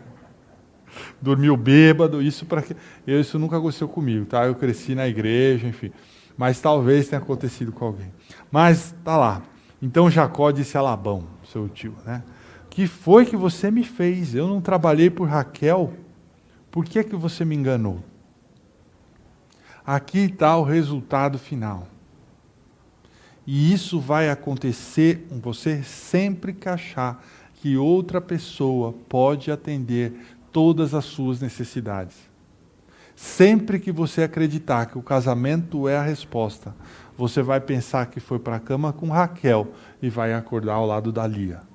[1.20, 2.22] dormiu bêbado.
[2.22, 2.64] Isso para
[3.06, 4.46] eu isso nunca aconteceu comigo, tá?
[4.46, 5.90] Eu cresci na igreja, enfim.
[6.38, 8.10] Mas talvez tenha acontecido com alguém.
[8.50, 9.42] Mas tá lá.
[9.82, 12.22] Então Jacó disse a Labão, seu tio, né?
[12.72, 14.34] Que foi que você me fez?
[14.34, 15.92] Eu não trabalhei por Raquel.
[16.70, 18.02] Por que, que você me enganou?
[19.84, 21.86] Aqui está o resultado final.
[23.46, 27.22] E isso vai acontecer com você sempre que achar
[27.56, 30.14] que outra pessoa pode atender
[30.50, 32.16] todas as suas necessidades.
[33.14, 36.74] Sempre que você acreditar que o casamento é a resposta,
[37.18, 41.12] você vai pensar que foi para a cama com Raquel e vai acordar ao lado
[41.12, 41.70] da Lia.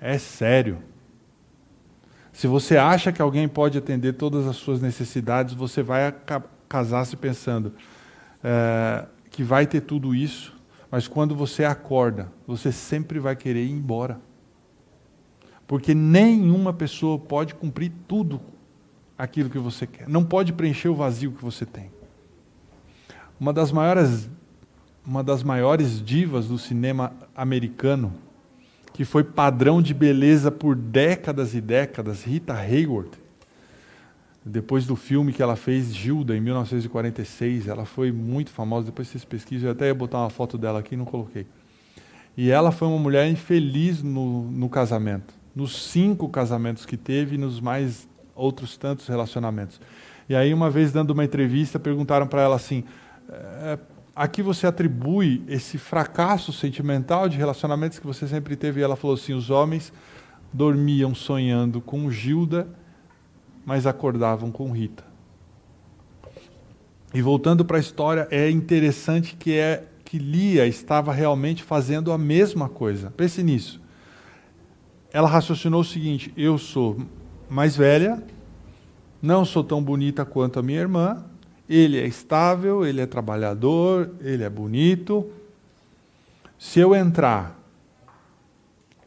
[0.00, 0.78] É sério.
[2.32, 6.14] Se você acha que alguém pode atender todas as suas necessidades, você vai
[6.68, 7.74] casar se pensando
[8.42, 10.56] é, que vai ter tudo isso,
[10.90, 14.18] mas quando você acorda, você sempre vai querer ir embora.
[15.66, 18.40] Porque nenhuma pessoa pode cumprir tudo
[19.18, 20.08] aquilo que você quer.
[20.08, 21.92] Não pode preencher o vazio que você tem.
[23.38, 24.28] Uma das maiores,
[25.06, 28.12] uma das maiores divas do cinema americano
[28.92, 33.18] que foi padrão de beleza por décadas e décadas, Rita Hayworth.
[34.44, 38.86] Depois do filme que ela fez, Gilda, em 1946, ela foi muito famosa.
[38.86, 41.46] Depois vocês pesquisam, eu até ia botar uma foto dela aqui, não coloquei.
[42.36, 47.38] E ela foi uma mulher infeliz no, no casamento, nos cinco casamentos que teve e
[47.38, 49.80] nos mais outros tantos relacionamentos.
[50.28, 52.84] E aí, uma vez dando uma entrevista, perguntaram para ela assim:
[53.28, 53.78] é,
[54.20, 58.78] a que você atribui esse fracasso sentimental de relacionamentos que você sempre teve?
[58.78, 59.94] E ela falou assim: os homens
[60.52, 62.68] dormiam sonhando com Gilda,
[63.64, 65.02] mas acordavam com Rita.
[67.14, 72.18] E voltando para a história, é interessante que é que Lia estava realmente fazendo a
[72.18, 73.10] mesma coisa.
[73.16, 73.80] Pense nisso.
[75.14, 77.06] Ela raciocinou o seguinte: eu sou
[77.48, 78.22] mais velha,
[79.22, 81.24] não sou tão bonita quanto a minha irmã,
[81.70, 85.30] ele é estável, ele é trabalhador, ele é bonito.
[86.58, 87.56] Se eu entrar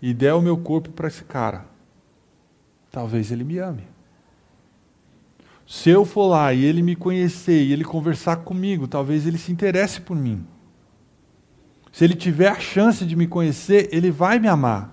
[0.02, 1.66] e der o meu corpo para esse cara,
[2.90, 3.84] talvez ele me ame.
[5.68, 9.52] Se eu for lá e ele me conhecer e ele conversar comigo, talvez ele se
[9.52, 10.46] interesse por mim.
[11.92, 14.93] Se ele tiver a chance de me conhecer, ele vai me amar.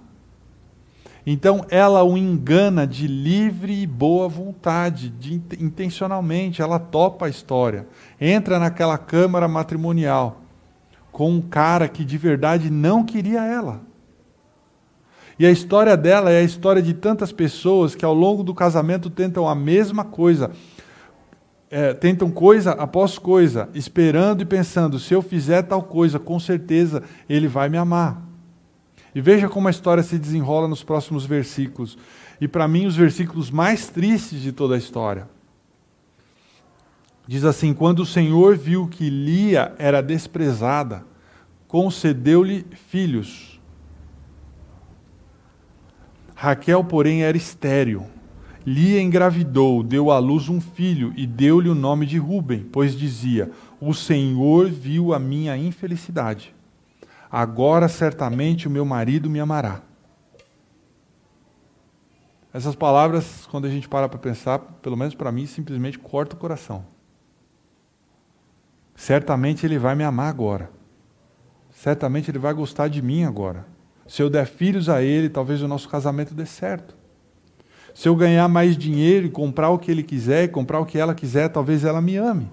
[1.32, 7.86] Então ela o engana de livre e boa vontade, de, intencionalmente, ela topa a história.
[8.20, 10.40] Entra naquela câmara matrimonial
[11.12, 13.80] com um cara que de verdade não queria ela.
[15.38, 19.08] E a história dela é a história de tantas pessoas que ao longo do casamento
[19.08, 20.50] tentam a mesma coisa.
[21.70, 27.04] É, tentam coisa após coisa, esperando e pensando: se eu fizer tal coisa, com certeza
[27.28, 28.29] ele vai me amar.
[29.14, 31.98] E veja como a história se desenrola nos próximos versículos.
[32.40, 35.28] E para mim, os versículos mais tristes de toda a história.
[37.26, 41.04] Diz assim: Quando o Senhor viu que Lia era desprezada,
[41.66, 43.60] concedeu-lhe filhos.
[46.34, 48.06] Raquel, porém, era estéril.
[48.64, 53.50] Lia engravidou, deu à luz um filho e deu-lhe o nome de Ruben, pois dizia:
[53.80, 56.54] O Senhor viu a minha infelicidade.
[57.30, 59.82] Agora certamente o meu marido me amará.
[62.52, 66.38] Essas palavras, quando a gente para para pensar, pelo menos para mim, simplesmente corta o
[66.38, 66.84] coração.
[68.96, 70.70] Certamente ele vai me amar agora.
[71.70, 73.64] Certamente ele vai gostar de mim agora.
[74.06, 76.96] Se eu der filhos a ele, talvez o nosso casamento dê certo.
[77.94, 80.98] Se eu ganhar mais dinheiro e comprar o que ele quiser, e comprar o que
[80.98, 82.50] ela quiser, talvez ela me ame.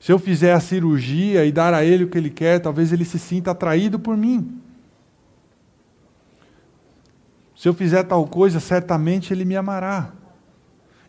[0.00, 3.04] Se eu fizer a cirurgia e dar a ele o que ele quer, talvez ele
[3.04, 4.60] se sinta atraído por mim.
[7.56, 10.12] Se eu fizer tal coisa, certamente ele me amará.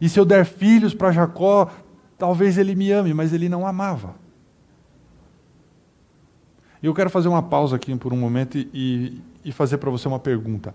[0.02, 1.70] E se eu der filhos para Jacó,
[2.18, 4.16] talvez ele me ame, mas ele não amava.
[6.82, 10.20] Eu quero fazer uma pausa aqui por um momento e, e fazer para você uma
[10.20, 10.74] pergunta.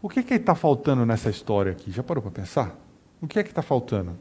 [0.00, 1.90] O que é que está faltando nessa história aqui?
[1.90, 2.74] Já parou para pensar?
[3.20, 4.16] O que é que está faltando?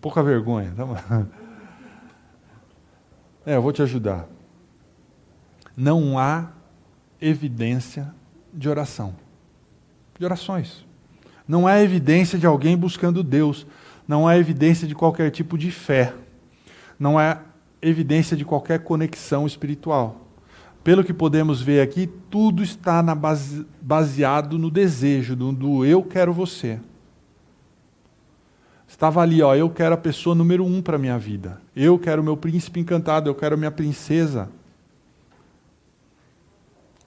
[0.00, 0.72] Pouca vergonha.
[0.74, 1.26] Tá?
[3.46, 4.28] É, eu vou te ajudar.
[5.76, 6.50] Não há
[7.20, 8.12] evidência
[8.52, 9.14] de oração,
[10.18, 10.84] de orações.
[11.46, 13.66] Não há evidência de alguém buscando Deus.
[14.06, 16.14] Não há evidência de qualquer tipo de fé.
[16.98, 17.40] Não há
[17.80, 20.26] evidência de qualquer conexão espiritual.
[20.82, 26.32] Pelo que podemos ver aqui, tudo está base, baseado no desejo do, do eu quero
[26.32, 26.78] você.
[28.88, 31.60] Estava ali, ó, eu quero a pessoa número um para a minha vida.
[31.76, 34.48] Eu quero meu príncipe encantado, eu quero minha princesa.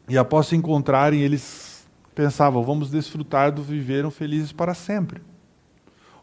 [0.07, 5.21] E após se encontrarem, eles pensavam, vamos desfrutar do viveram felizes para sempre.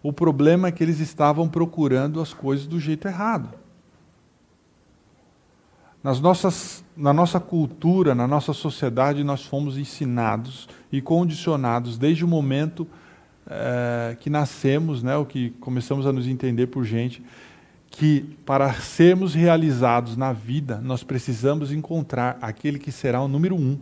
[0.01, 3.51] O problema é que eles estavam procurando as coisas do jeito errado.
[6.03, 12.29] Nas nossas, na nossa cultura, na nossa sociedade, nós fomos ensinados e condicionados desde o
[12.29, 12.87] momento
[13.49, 17.23] é, que nascemos, né, o que começamos a nos entender por gente,
[17.91, 23.79] que para sermos realizados na vida, nós precisamos encontrar aquele que será o número um.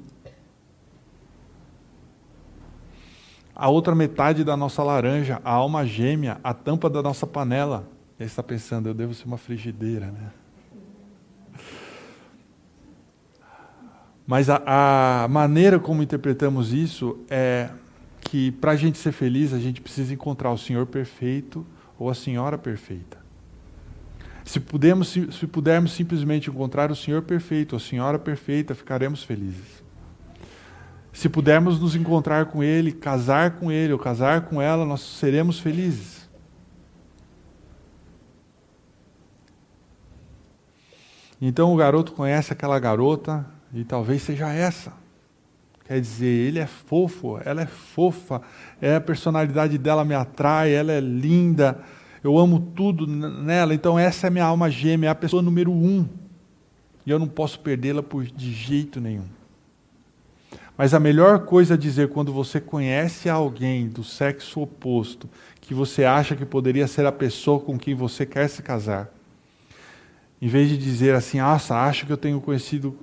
[3.55, 7.89] A outra metade da nossa laranja, a alma gêmea, a tampa da nossa panela.
[8.19, 10.31] E aí está pensando, eu devo ser uma frigideira, né?
[14.27, 17.71] Mas a, a maneira como interpretamos isso é
[18.29, 21.65] que para a gente ser feliz, a gente precisa encontrar o Senhor perfeito
[21.99, 23.19] ou a Senhora perfeita.
[24.45, 29.85] Se, pudermos, se pudermos simplesmente encontrar o Senhor perfeito, a Senhora perfeita, ficaremos felizes.
[31.13, 35.59] Se pudermos nos encontrar com Ele, casar com Ele ou casar com ela, nós seremos
[35.59, 36.29] felizes.
[41.41, 45.06] Então o garoto conhece aquela garota e talvez seja essa.
[45.87, 48.43] Quer dizer, ele é fofo, ela é fofa,
[48.81, 51.79] é a personalidade dela me atrai, ela é linda,
[52.25, 53.73] eu amo tudo nela.
[53.73, 56.09] Então essa é minha alma gêmea, é a pessoa número um.
[57.07, 58.03] E eu não posso perdê-la
[58.35, 59.27] de jeito nenhum.
[60.77, 65.29] Mas a melhor coisa a dizer quando você conhece alguém do sexo oposto,
[65.61, 69.09] que você acha que poderia ser a pessoa com quem você quer se casar,
[70.43, 72.99] em vez de dizer assim, nossa, acho que eu tenho conhecido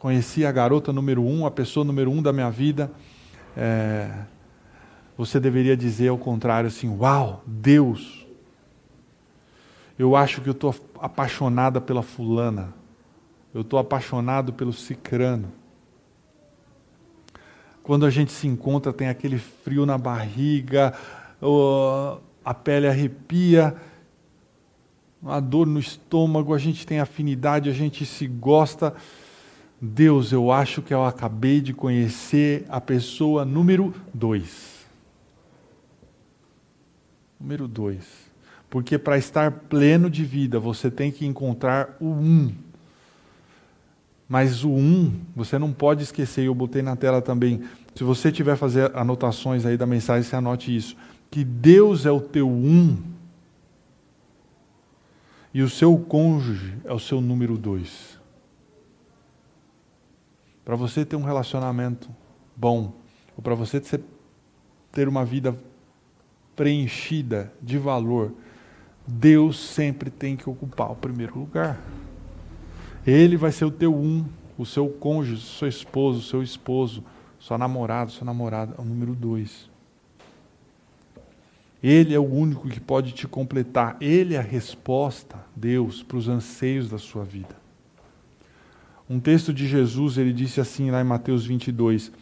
[0.00, 2.90] conheci a garota número um, a pessoa número um da minha vida.
[3.54, 4.10] É,
[5.16, 8.26] você deveria dizer ao contrário assim: Uau, Deus,
[9.98, 12.72] eu acho que eu estou apaixonada pela fulana,
[13.54, 15.52] eu estou apaixonado pelo cicrano.
[17.82, 20.94] Quando a gente se encontra, tem aquele frio na barriga,
[22.44, 23.74] a pele arrepia,
[25.20, 28.94] uma dor no estômago, a gente tem afinidade, a gente se gosta.
[29.80, 34.86] Deus, eu acho que eu acabei de conhecer a pessoa número dois.
[37.40, 38.04] Número dois.
[38.68, 42.52] Porque para estar pleno de vida, você tem que encontrar o um.
[44.28, 47.62] Mas o um, você não pode esquecer, eu botei na tela também.
[47.94, 50.94] Se você tiver fazer anotações aí da mensagem, você anote isso.
[51.30, 52.98] Que Deus é o teu um.
[55.52, 58.09] E o seu cônjuge é o seu número dois.
[60.64, 62.08] Para você ter um relacionamento
[62.56, 62.92] bom,
[63.36, 63.80] ou para você
[64.92, 65.56] ter uma vida
[66.54, 68.34] preenchida de valor,
[69.06, 71.80] Deus sempre tem que ocupar o primeiro lugar.
[73.06, 74.24] Ele vai ser o teu um,
[74.58, 77.02] o seu cônjuge, seu esposo, seu esposo,
[77.38, 79.70] sua namorada, sua namorada, é o número dois.
[81.82, 83.96] Ele é o único que pode te completar.
[84.00, 87.56] Ele é a resposta, Deus, para os anseios da sua vida.
[89.10, 92.12] Um texto de Jesus, ele disse assim lá em Mateus 22,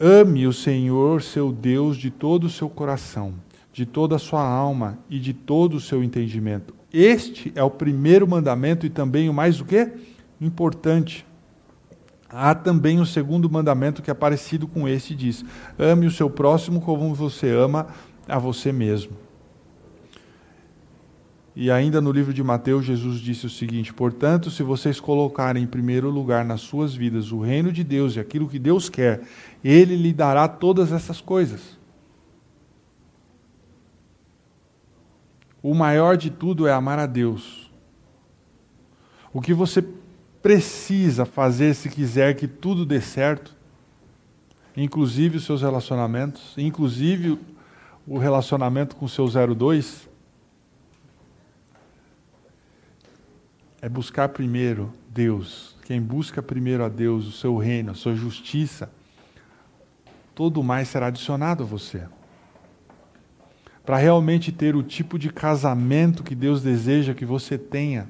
[0.00, 3.34] Ame o Senhor, seu Deus, de todo o seu coração,
[3.74, 6.74] de toda a sua alma e de todo o seu entendimento.
[6.90, 9.92] Este é o primeiro mandamento e também o mais o quê?
[10.40, 11.26] Importante.
[12.26, 15.44] Há também o segundo mandamento que é parecido com este, diz:
[15.78, 17.88] Ame o seu próximo como você ama
[18.26, 19.21] a você mesmo.
[21.54, 25.66] E ainda no livro de Mateus, Jesus disse o seguinte: Portanto, se vocês colocarem em
[25.66, 29.22] primeiro lugar nas suas vidas o reino de Deus e aquilo que Deus quer,
[29.62, 31.78] Ele lhe dará todas essas coisas.
[35.62, 37.70] O maior de tudo é amar a Deus.
[39.32, 39.84] O que você
[40.42, 43.54] precisa fazer se quiser que tudo dê certo,
[44.76, 47.38] inclusive os seus relacionamentos, inclusive
[48.06, 50.08] o relacionamento com o seu 02,
[53.82, 55.76] é buscar primeiro Deus.
[55.84, 58.88] Quem busca primeiro a Deus, o seu reino, a sua justiça,
[60.36, 62.04] todo mais será adicionado a você.
[63.84, 68.08] Para realmente ter o tipo de casamento que Deus deseja que você tenha,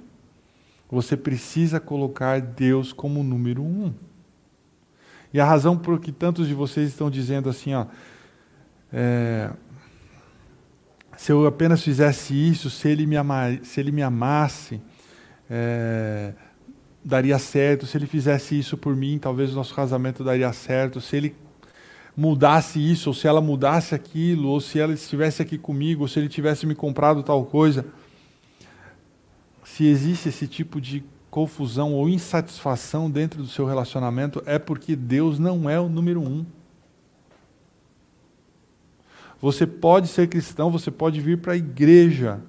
[0.90, 3.94] você precisa colocar Deus como número um.
[5.32, 7.86] E a razão por que tantos de vocês estão dizendo assim, ó,
[8.92, 9.50] é,
[11.16, 14.78] se eu apenas fizesse isso, se ele me, amar, se ele me amasse,
[15.52, 16.32] é,
[17.04, 17.86] daria certo.
[17.86, 20.98] Se ele fizesse isso por mim, talvez o nosso casamento daria certo.
[21.00, 21.36] Se ele
[22.16, 26.18] mudasse isso, ou se ela mudasse aquilo, ou se ela estivesse aqui comigo, ou se
[26.18, 27.84] ele tivesse me comprado tal coisa
[29.72, 35.38] se existe esse tipo de confusão ou insatisfação dentro do seu relacionamento, é porque Deus
[35.38, 36.44] não é o número um.
[39.40, 42.40] Você pode ser cristão, você pode vir para a igreja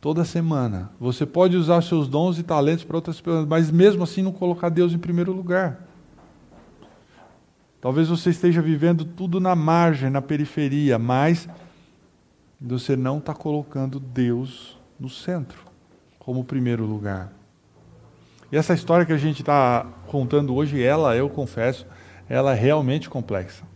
[0.00, 0.90] toda semana.
[0.98, 4.68] Você pode usar seus dons e talentos para outras pessoas, mas mesmo assim não colocar
[4.68, 5.86] Deus em primeiro lugar.
[7.80, 11.48] Talvez você esteja vivendo tudo na margem, na periferia, mas
[12.60, 15.58] você não está colocando Deus no centro,
[16.18, 17.32] como primeiro lugar.
[18.52, 21.86] E essa história que a gente está contando hoje, ela, eu confesso,
[22.28, 23.69] ela é realmente complexa.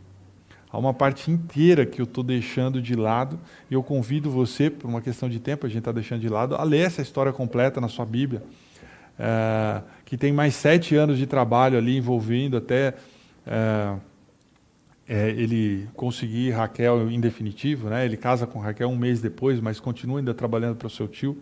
[0.75, 3.39] Há uma parte inteira que eu estou deixando de lado,
[3.71, 6.57] e eu convido você, por uma questão de tempo, a gente está deixando de lado,
[6.57, 8.43] a ler essa história completa na sua Bíblia,
[9.17, 12.93] é, que tem mais sete anos de trabalho ali envolvendo até
[13.47, 13.95] é,
[15.09, 18.05] é, ele conseguir Raquel em definitivo, né?
[18.05, 21.39] ele casa com Raquel um mês depois, mas continua ainda trabalhando para o seu tio.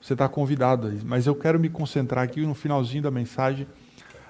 [0.00, 0.92] Você está convidado.
[1.04, 3.66] Mas eu quero me concentrar aqui no finalzinho da mensagem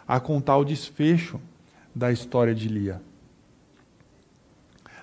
[0.09, 1.39] a contar o desfecho
[1.95, 3.03] da história de Lia.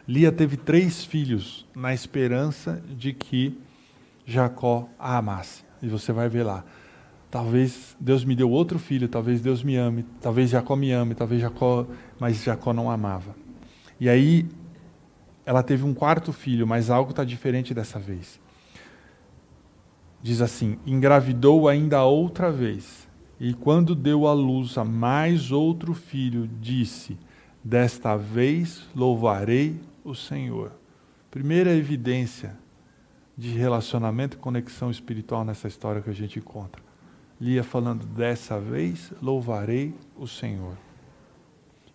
[0.08, 3.58] Lia teve três filhos na esperança de que
[4.26, 5.64] Jacó a amasse.
[5.82, 6.66] E você vai ver lá.
[7.32, 11.42] Talvez Deus me deu outro filho, talvez Deus me ame, talvez Jacó me ame, talvez
[11.42, 11.88] Jacó,
[12.20, 13.36] mas Jacó não amava.
[14.00, 14.46] E aí
[15.46, 18.40] ela teve um quarto filho, mas algo está diferente dessa vez.
[20.22, 23.08] Diz assim: engravidou ainda outra vez,
[23.40, 27.18] e quando deu à luz a mais outro filho, disse:
[27.64, 30.72] Desta vez louvarei o Senhor.
[31.32, 32.58] Primeira evidência
[33.38, 36.82] de relacionamento e conexão espiritual nessa história que a gente encontra.
[37.40, 40.78] Lia falando: Dessa vez louvarei o Senhor.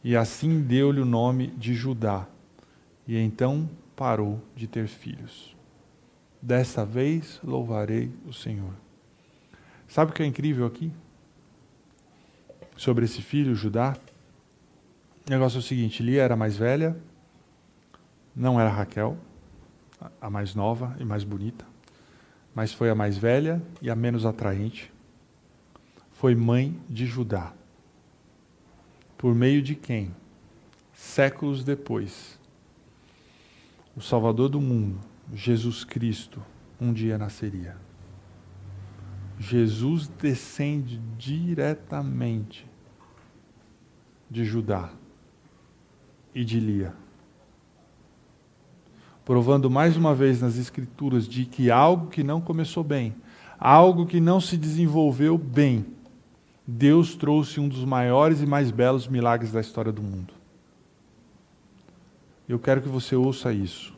[0.02, 2.26] E assim deu-lhe o nome de Judá.
[3.06, 5.56] E então parou de ter filhos.
[6.40, 8.72] Dessa vez louvarei o Senhor.
[9.88, 10.92] Sabe o que é incrível aqui?
[12.76, 13.96] Sobre esse filho, Judá?
[15.26, 16.96] O negócio é o seguinte: Lia era mais velha,
[18.38, 19.18] não era Raquel,
[20.20, 21.66] a mais nova e mais bonita,
[22.54, 24.92] mas foi a mais velha e a menos atraente.
[26.12, 27.52] Foi mãe de Judá
[29.18, 30.14] por meio de quem,
[30.94, 32.38] séculos depois,
[33.96, 35.00] o Salvador do mundo,
[35.34, 36.40] Jesus Cristo,
[36.80, 37.76] um dia nasceria.
[39.40, 42.64] Jesus descende diretamente
[44.30, 44.92] de Judá
[46.32, 46.94] e de Lia,
[49.28, 53.14] provando mais uma vez nas Escrituras de que algo que não começou bem,
[53.58, 55.84] algo que não se desenvolveu bem,
[56.66, 60.32] Deus trouxe um dos maiores e mais belos milagres da história do mundo.
[62.48, 63.94] Eu quero que você ouça isso.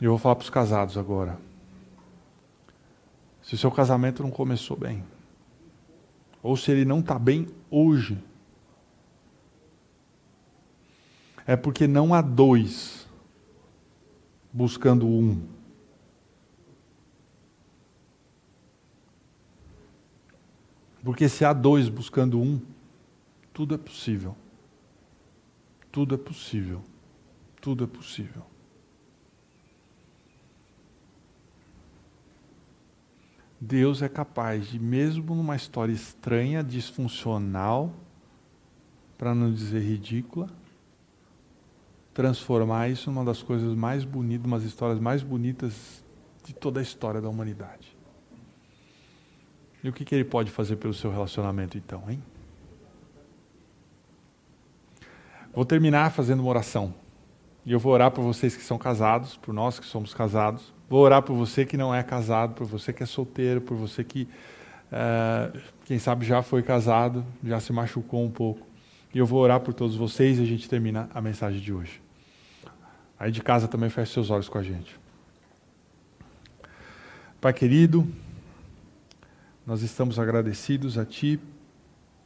[0.00, 1.38] Eu vou falar para os casados agora.
[3.42, 5.04] Se o seu casamento não começou bem,
[6.42, 8.16] ou se ele não está bem hoje,
[11.46, 13.06] é porque não há dois
[14.52, 15.46] buscando um.
[21.02, 22.60] Porque se há dois buscando um,
[23.52, 24.34] Tudo é possível.
[25.92, 26.82] Tudo é possível.
[27.60, 28.42] Tudo é possível.
[33.60, 37.94] Deus é capaz de, mesmo numa história estranha, disfuncional,
[39.16, 40.50] para não dizer ridícula,
[42.14, 46.04] transformar isso numa das coisas mais bonitas, umas histórias mais bonitas
[46.44, 47.94] de toda a história da humanidade.
[49.82, 52.22] E o que, que ele pode fazer pelo seu relacionamento então, hein?
[55.52, 56.94] Vou terminar fazendo uma oração.
[57.66, 60.72] E eu vou orar por vocês que são casados, por nós que somos casados.
[60.88, 64.04] Vou orar por você que não é casado, por você que é solteiro, por você
[64.04, 64.28] que,
[64.92, 68.66] uh, quem sabe, já foi casado, já se machucou um pouco.
[69.14, 72.03] E eu vou orar por todos vocês e a gente termina a mensagem de hoje.
[73.24, 75.00] Aí de casa também feche seus olhos com a gente.
[77.40, 78.06] Pai querido,
[79.66, 81.40] nós estamos agradecidos a Ti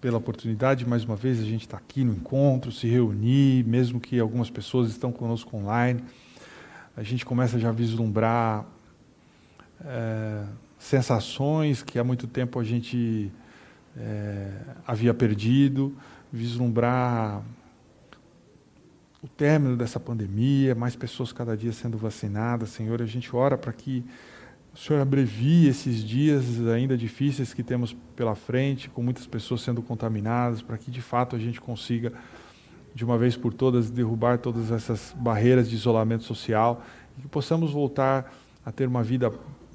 [0.00, 4.18] pela oportunidade, mais uma vez, a gente está aqui no encontro, se reunir, mesmo que
[4.18, 6.02] algumas pessoas estão conosco online.
[6.96, 8.66] A gente começa já a vislumbrar
[9.84, 10.42] é,
[10.80, 13.30] sensações que há muito tempo a gente
[13.96, 14.50] é,
[14.84, 15.96] havia perdido,
[16.32, 17.40] vislumbrar
[19.22, 22.70] o término dessa pandemia, mais pessoas cada dia sendo vacinadas.
[22.70, 24.04] Senhor, a gente ora para que
[24.72, 29.82] o Senhor abrevie esses dias ainda difíceis que temos pela frente, com muitas pessoas sendo
[29.82, 32.12] contaminadas, para que de fato a gente consiga,
[32.94, 36.82] de uma vez por todas, derrubar todas essas barreiras de isolamento social
[37.18, 38.32] e que possamos voltar
[38.64, 39.32] a ter uma vida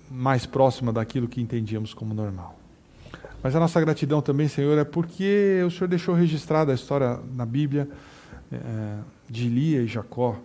[0.10, 2.58] mais próxima daquilo que entendíamos como normal.
[3.42, 7.46] Mas a nossa gratidão também, Senhor, é porque o Senhor deixou registrada a história na
[7.46, 7.90] Bíblia
[8.56, 9.00] é,
[9.30, 10.40] de Lia e Jacó,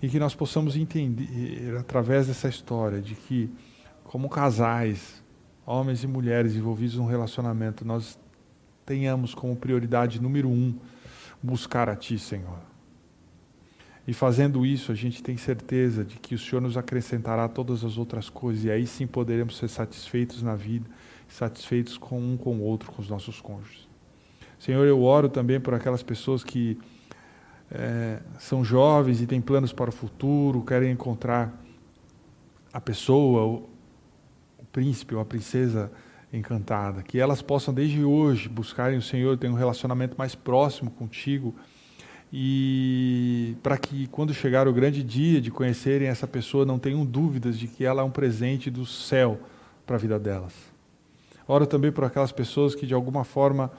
[0.00, 3.50] e que nós possamos entender através dessa história de que,
[4.04, 5.22] como casais,
[5.64, 8.18] homens e mulheres envolvidos num relacionamento, nós
[8.84, 10.78] tenhamos como prioridade número um
[11.42, 12.58] buscar a Ti, Senhor.
[14.06, 17.96] E fazendo isso, a gente tem certeza de que o Senhor nos acrescentará todas as
[17.96, 20.88] outras coisas, e aí sim poderemos ser satisfeitos na vida,
[21.26, 23.88] satisfeitos com um com o outro, com os nossos cônjuges.
[24.64, 26.78] Senhor, eu oro também por aquelas pessoas que
[27.70, 31.52] é, são jovens e têm planos para o futuro, querem encontrar
[32.72, 33.68] a pessoa, o,
[34.58, 35.92] o príncipe ou a princesa
[36.32, 41.54] encantada, que elas possam desde hoje buscarem o Senhor, ter um relacionamento mais próximo contigo
[42.32, 47.58] e para que quando chegar o grande dia de conhecerem essa pessoa não tenham dúvidas
[47.58, 49.38] de que ela é um presente do céu
[49.84, 50.54] para a vida delas.
[51.46, 53.70] Oro também por aquelas pessoas que de alguma forma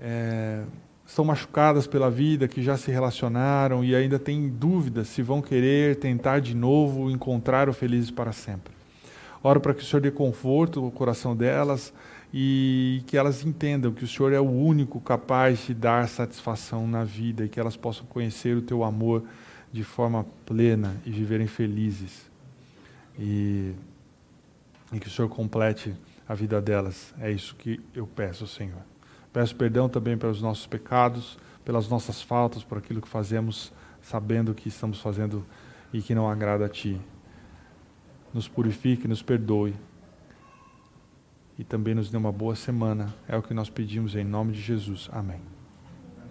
[0.00, 0.62] é,
[1.06, 5.96] estão machucadas pela vida, que já se relacionaram e ainda têm dúvidas se vão querer
[5.96, 8.74] tentar de novo encontrar o felizes para sempre.
[9.42, 11.92] Oro para que o Senhor dê conforto no coração delas
[12.32, 17.04] e que elas entendam que o Senhor é o único capaz de dar satisfação na
[17.04, 19.24] vida e que elas possam conhecer o teu amor
[19.72, 22.28] de forma plena e viverem felizes.
[23.18, 23.72] E,
[24.92, 25.94] e que o Senhor complete
[26.28, 27.14] a vida delas.
[27.20, 28.87] É isso que eu peço, Senhor.
[29.38, 33.72] Peço perdão também pelos nossos pecados, pelas nossas faltas, por aquilo que fazemos
[34.02, 35.46] sabendo que estamos fazendo
[35.92, 37.00] e que não agrada a Ti.
[38.34, 39.76] Nos purifique, nos perdoe
[41.56, 43.14] e também nos dê uma boa semana.
[43.28, 45.08] É o que nós pedimos em nome de Jesus.
[45.12, 45.57] Amém.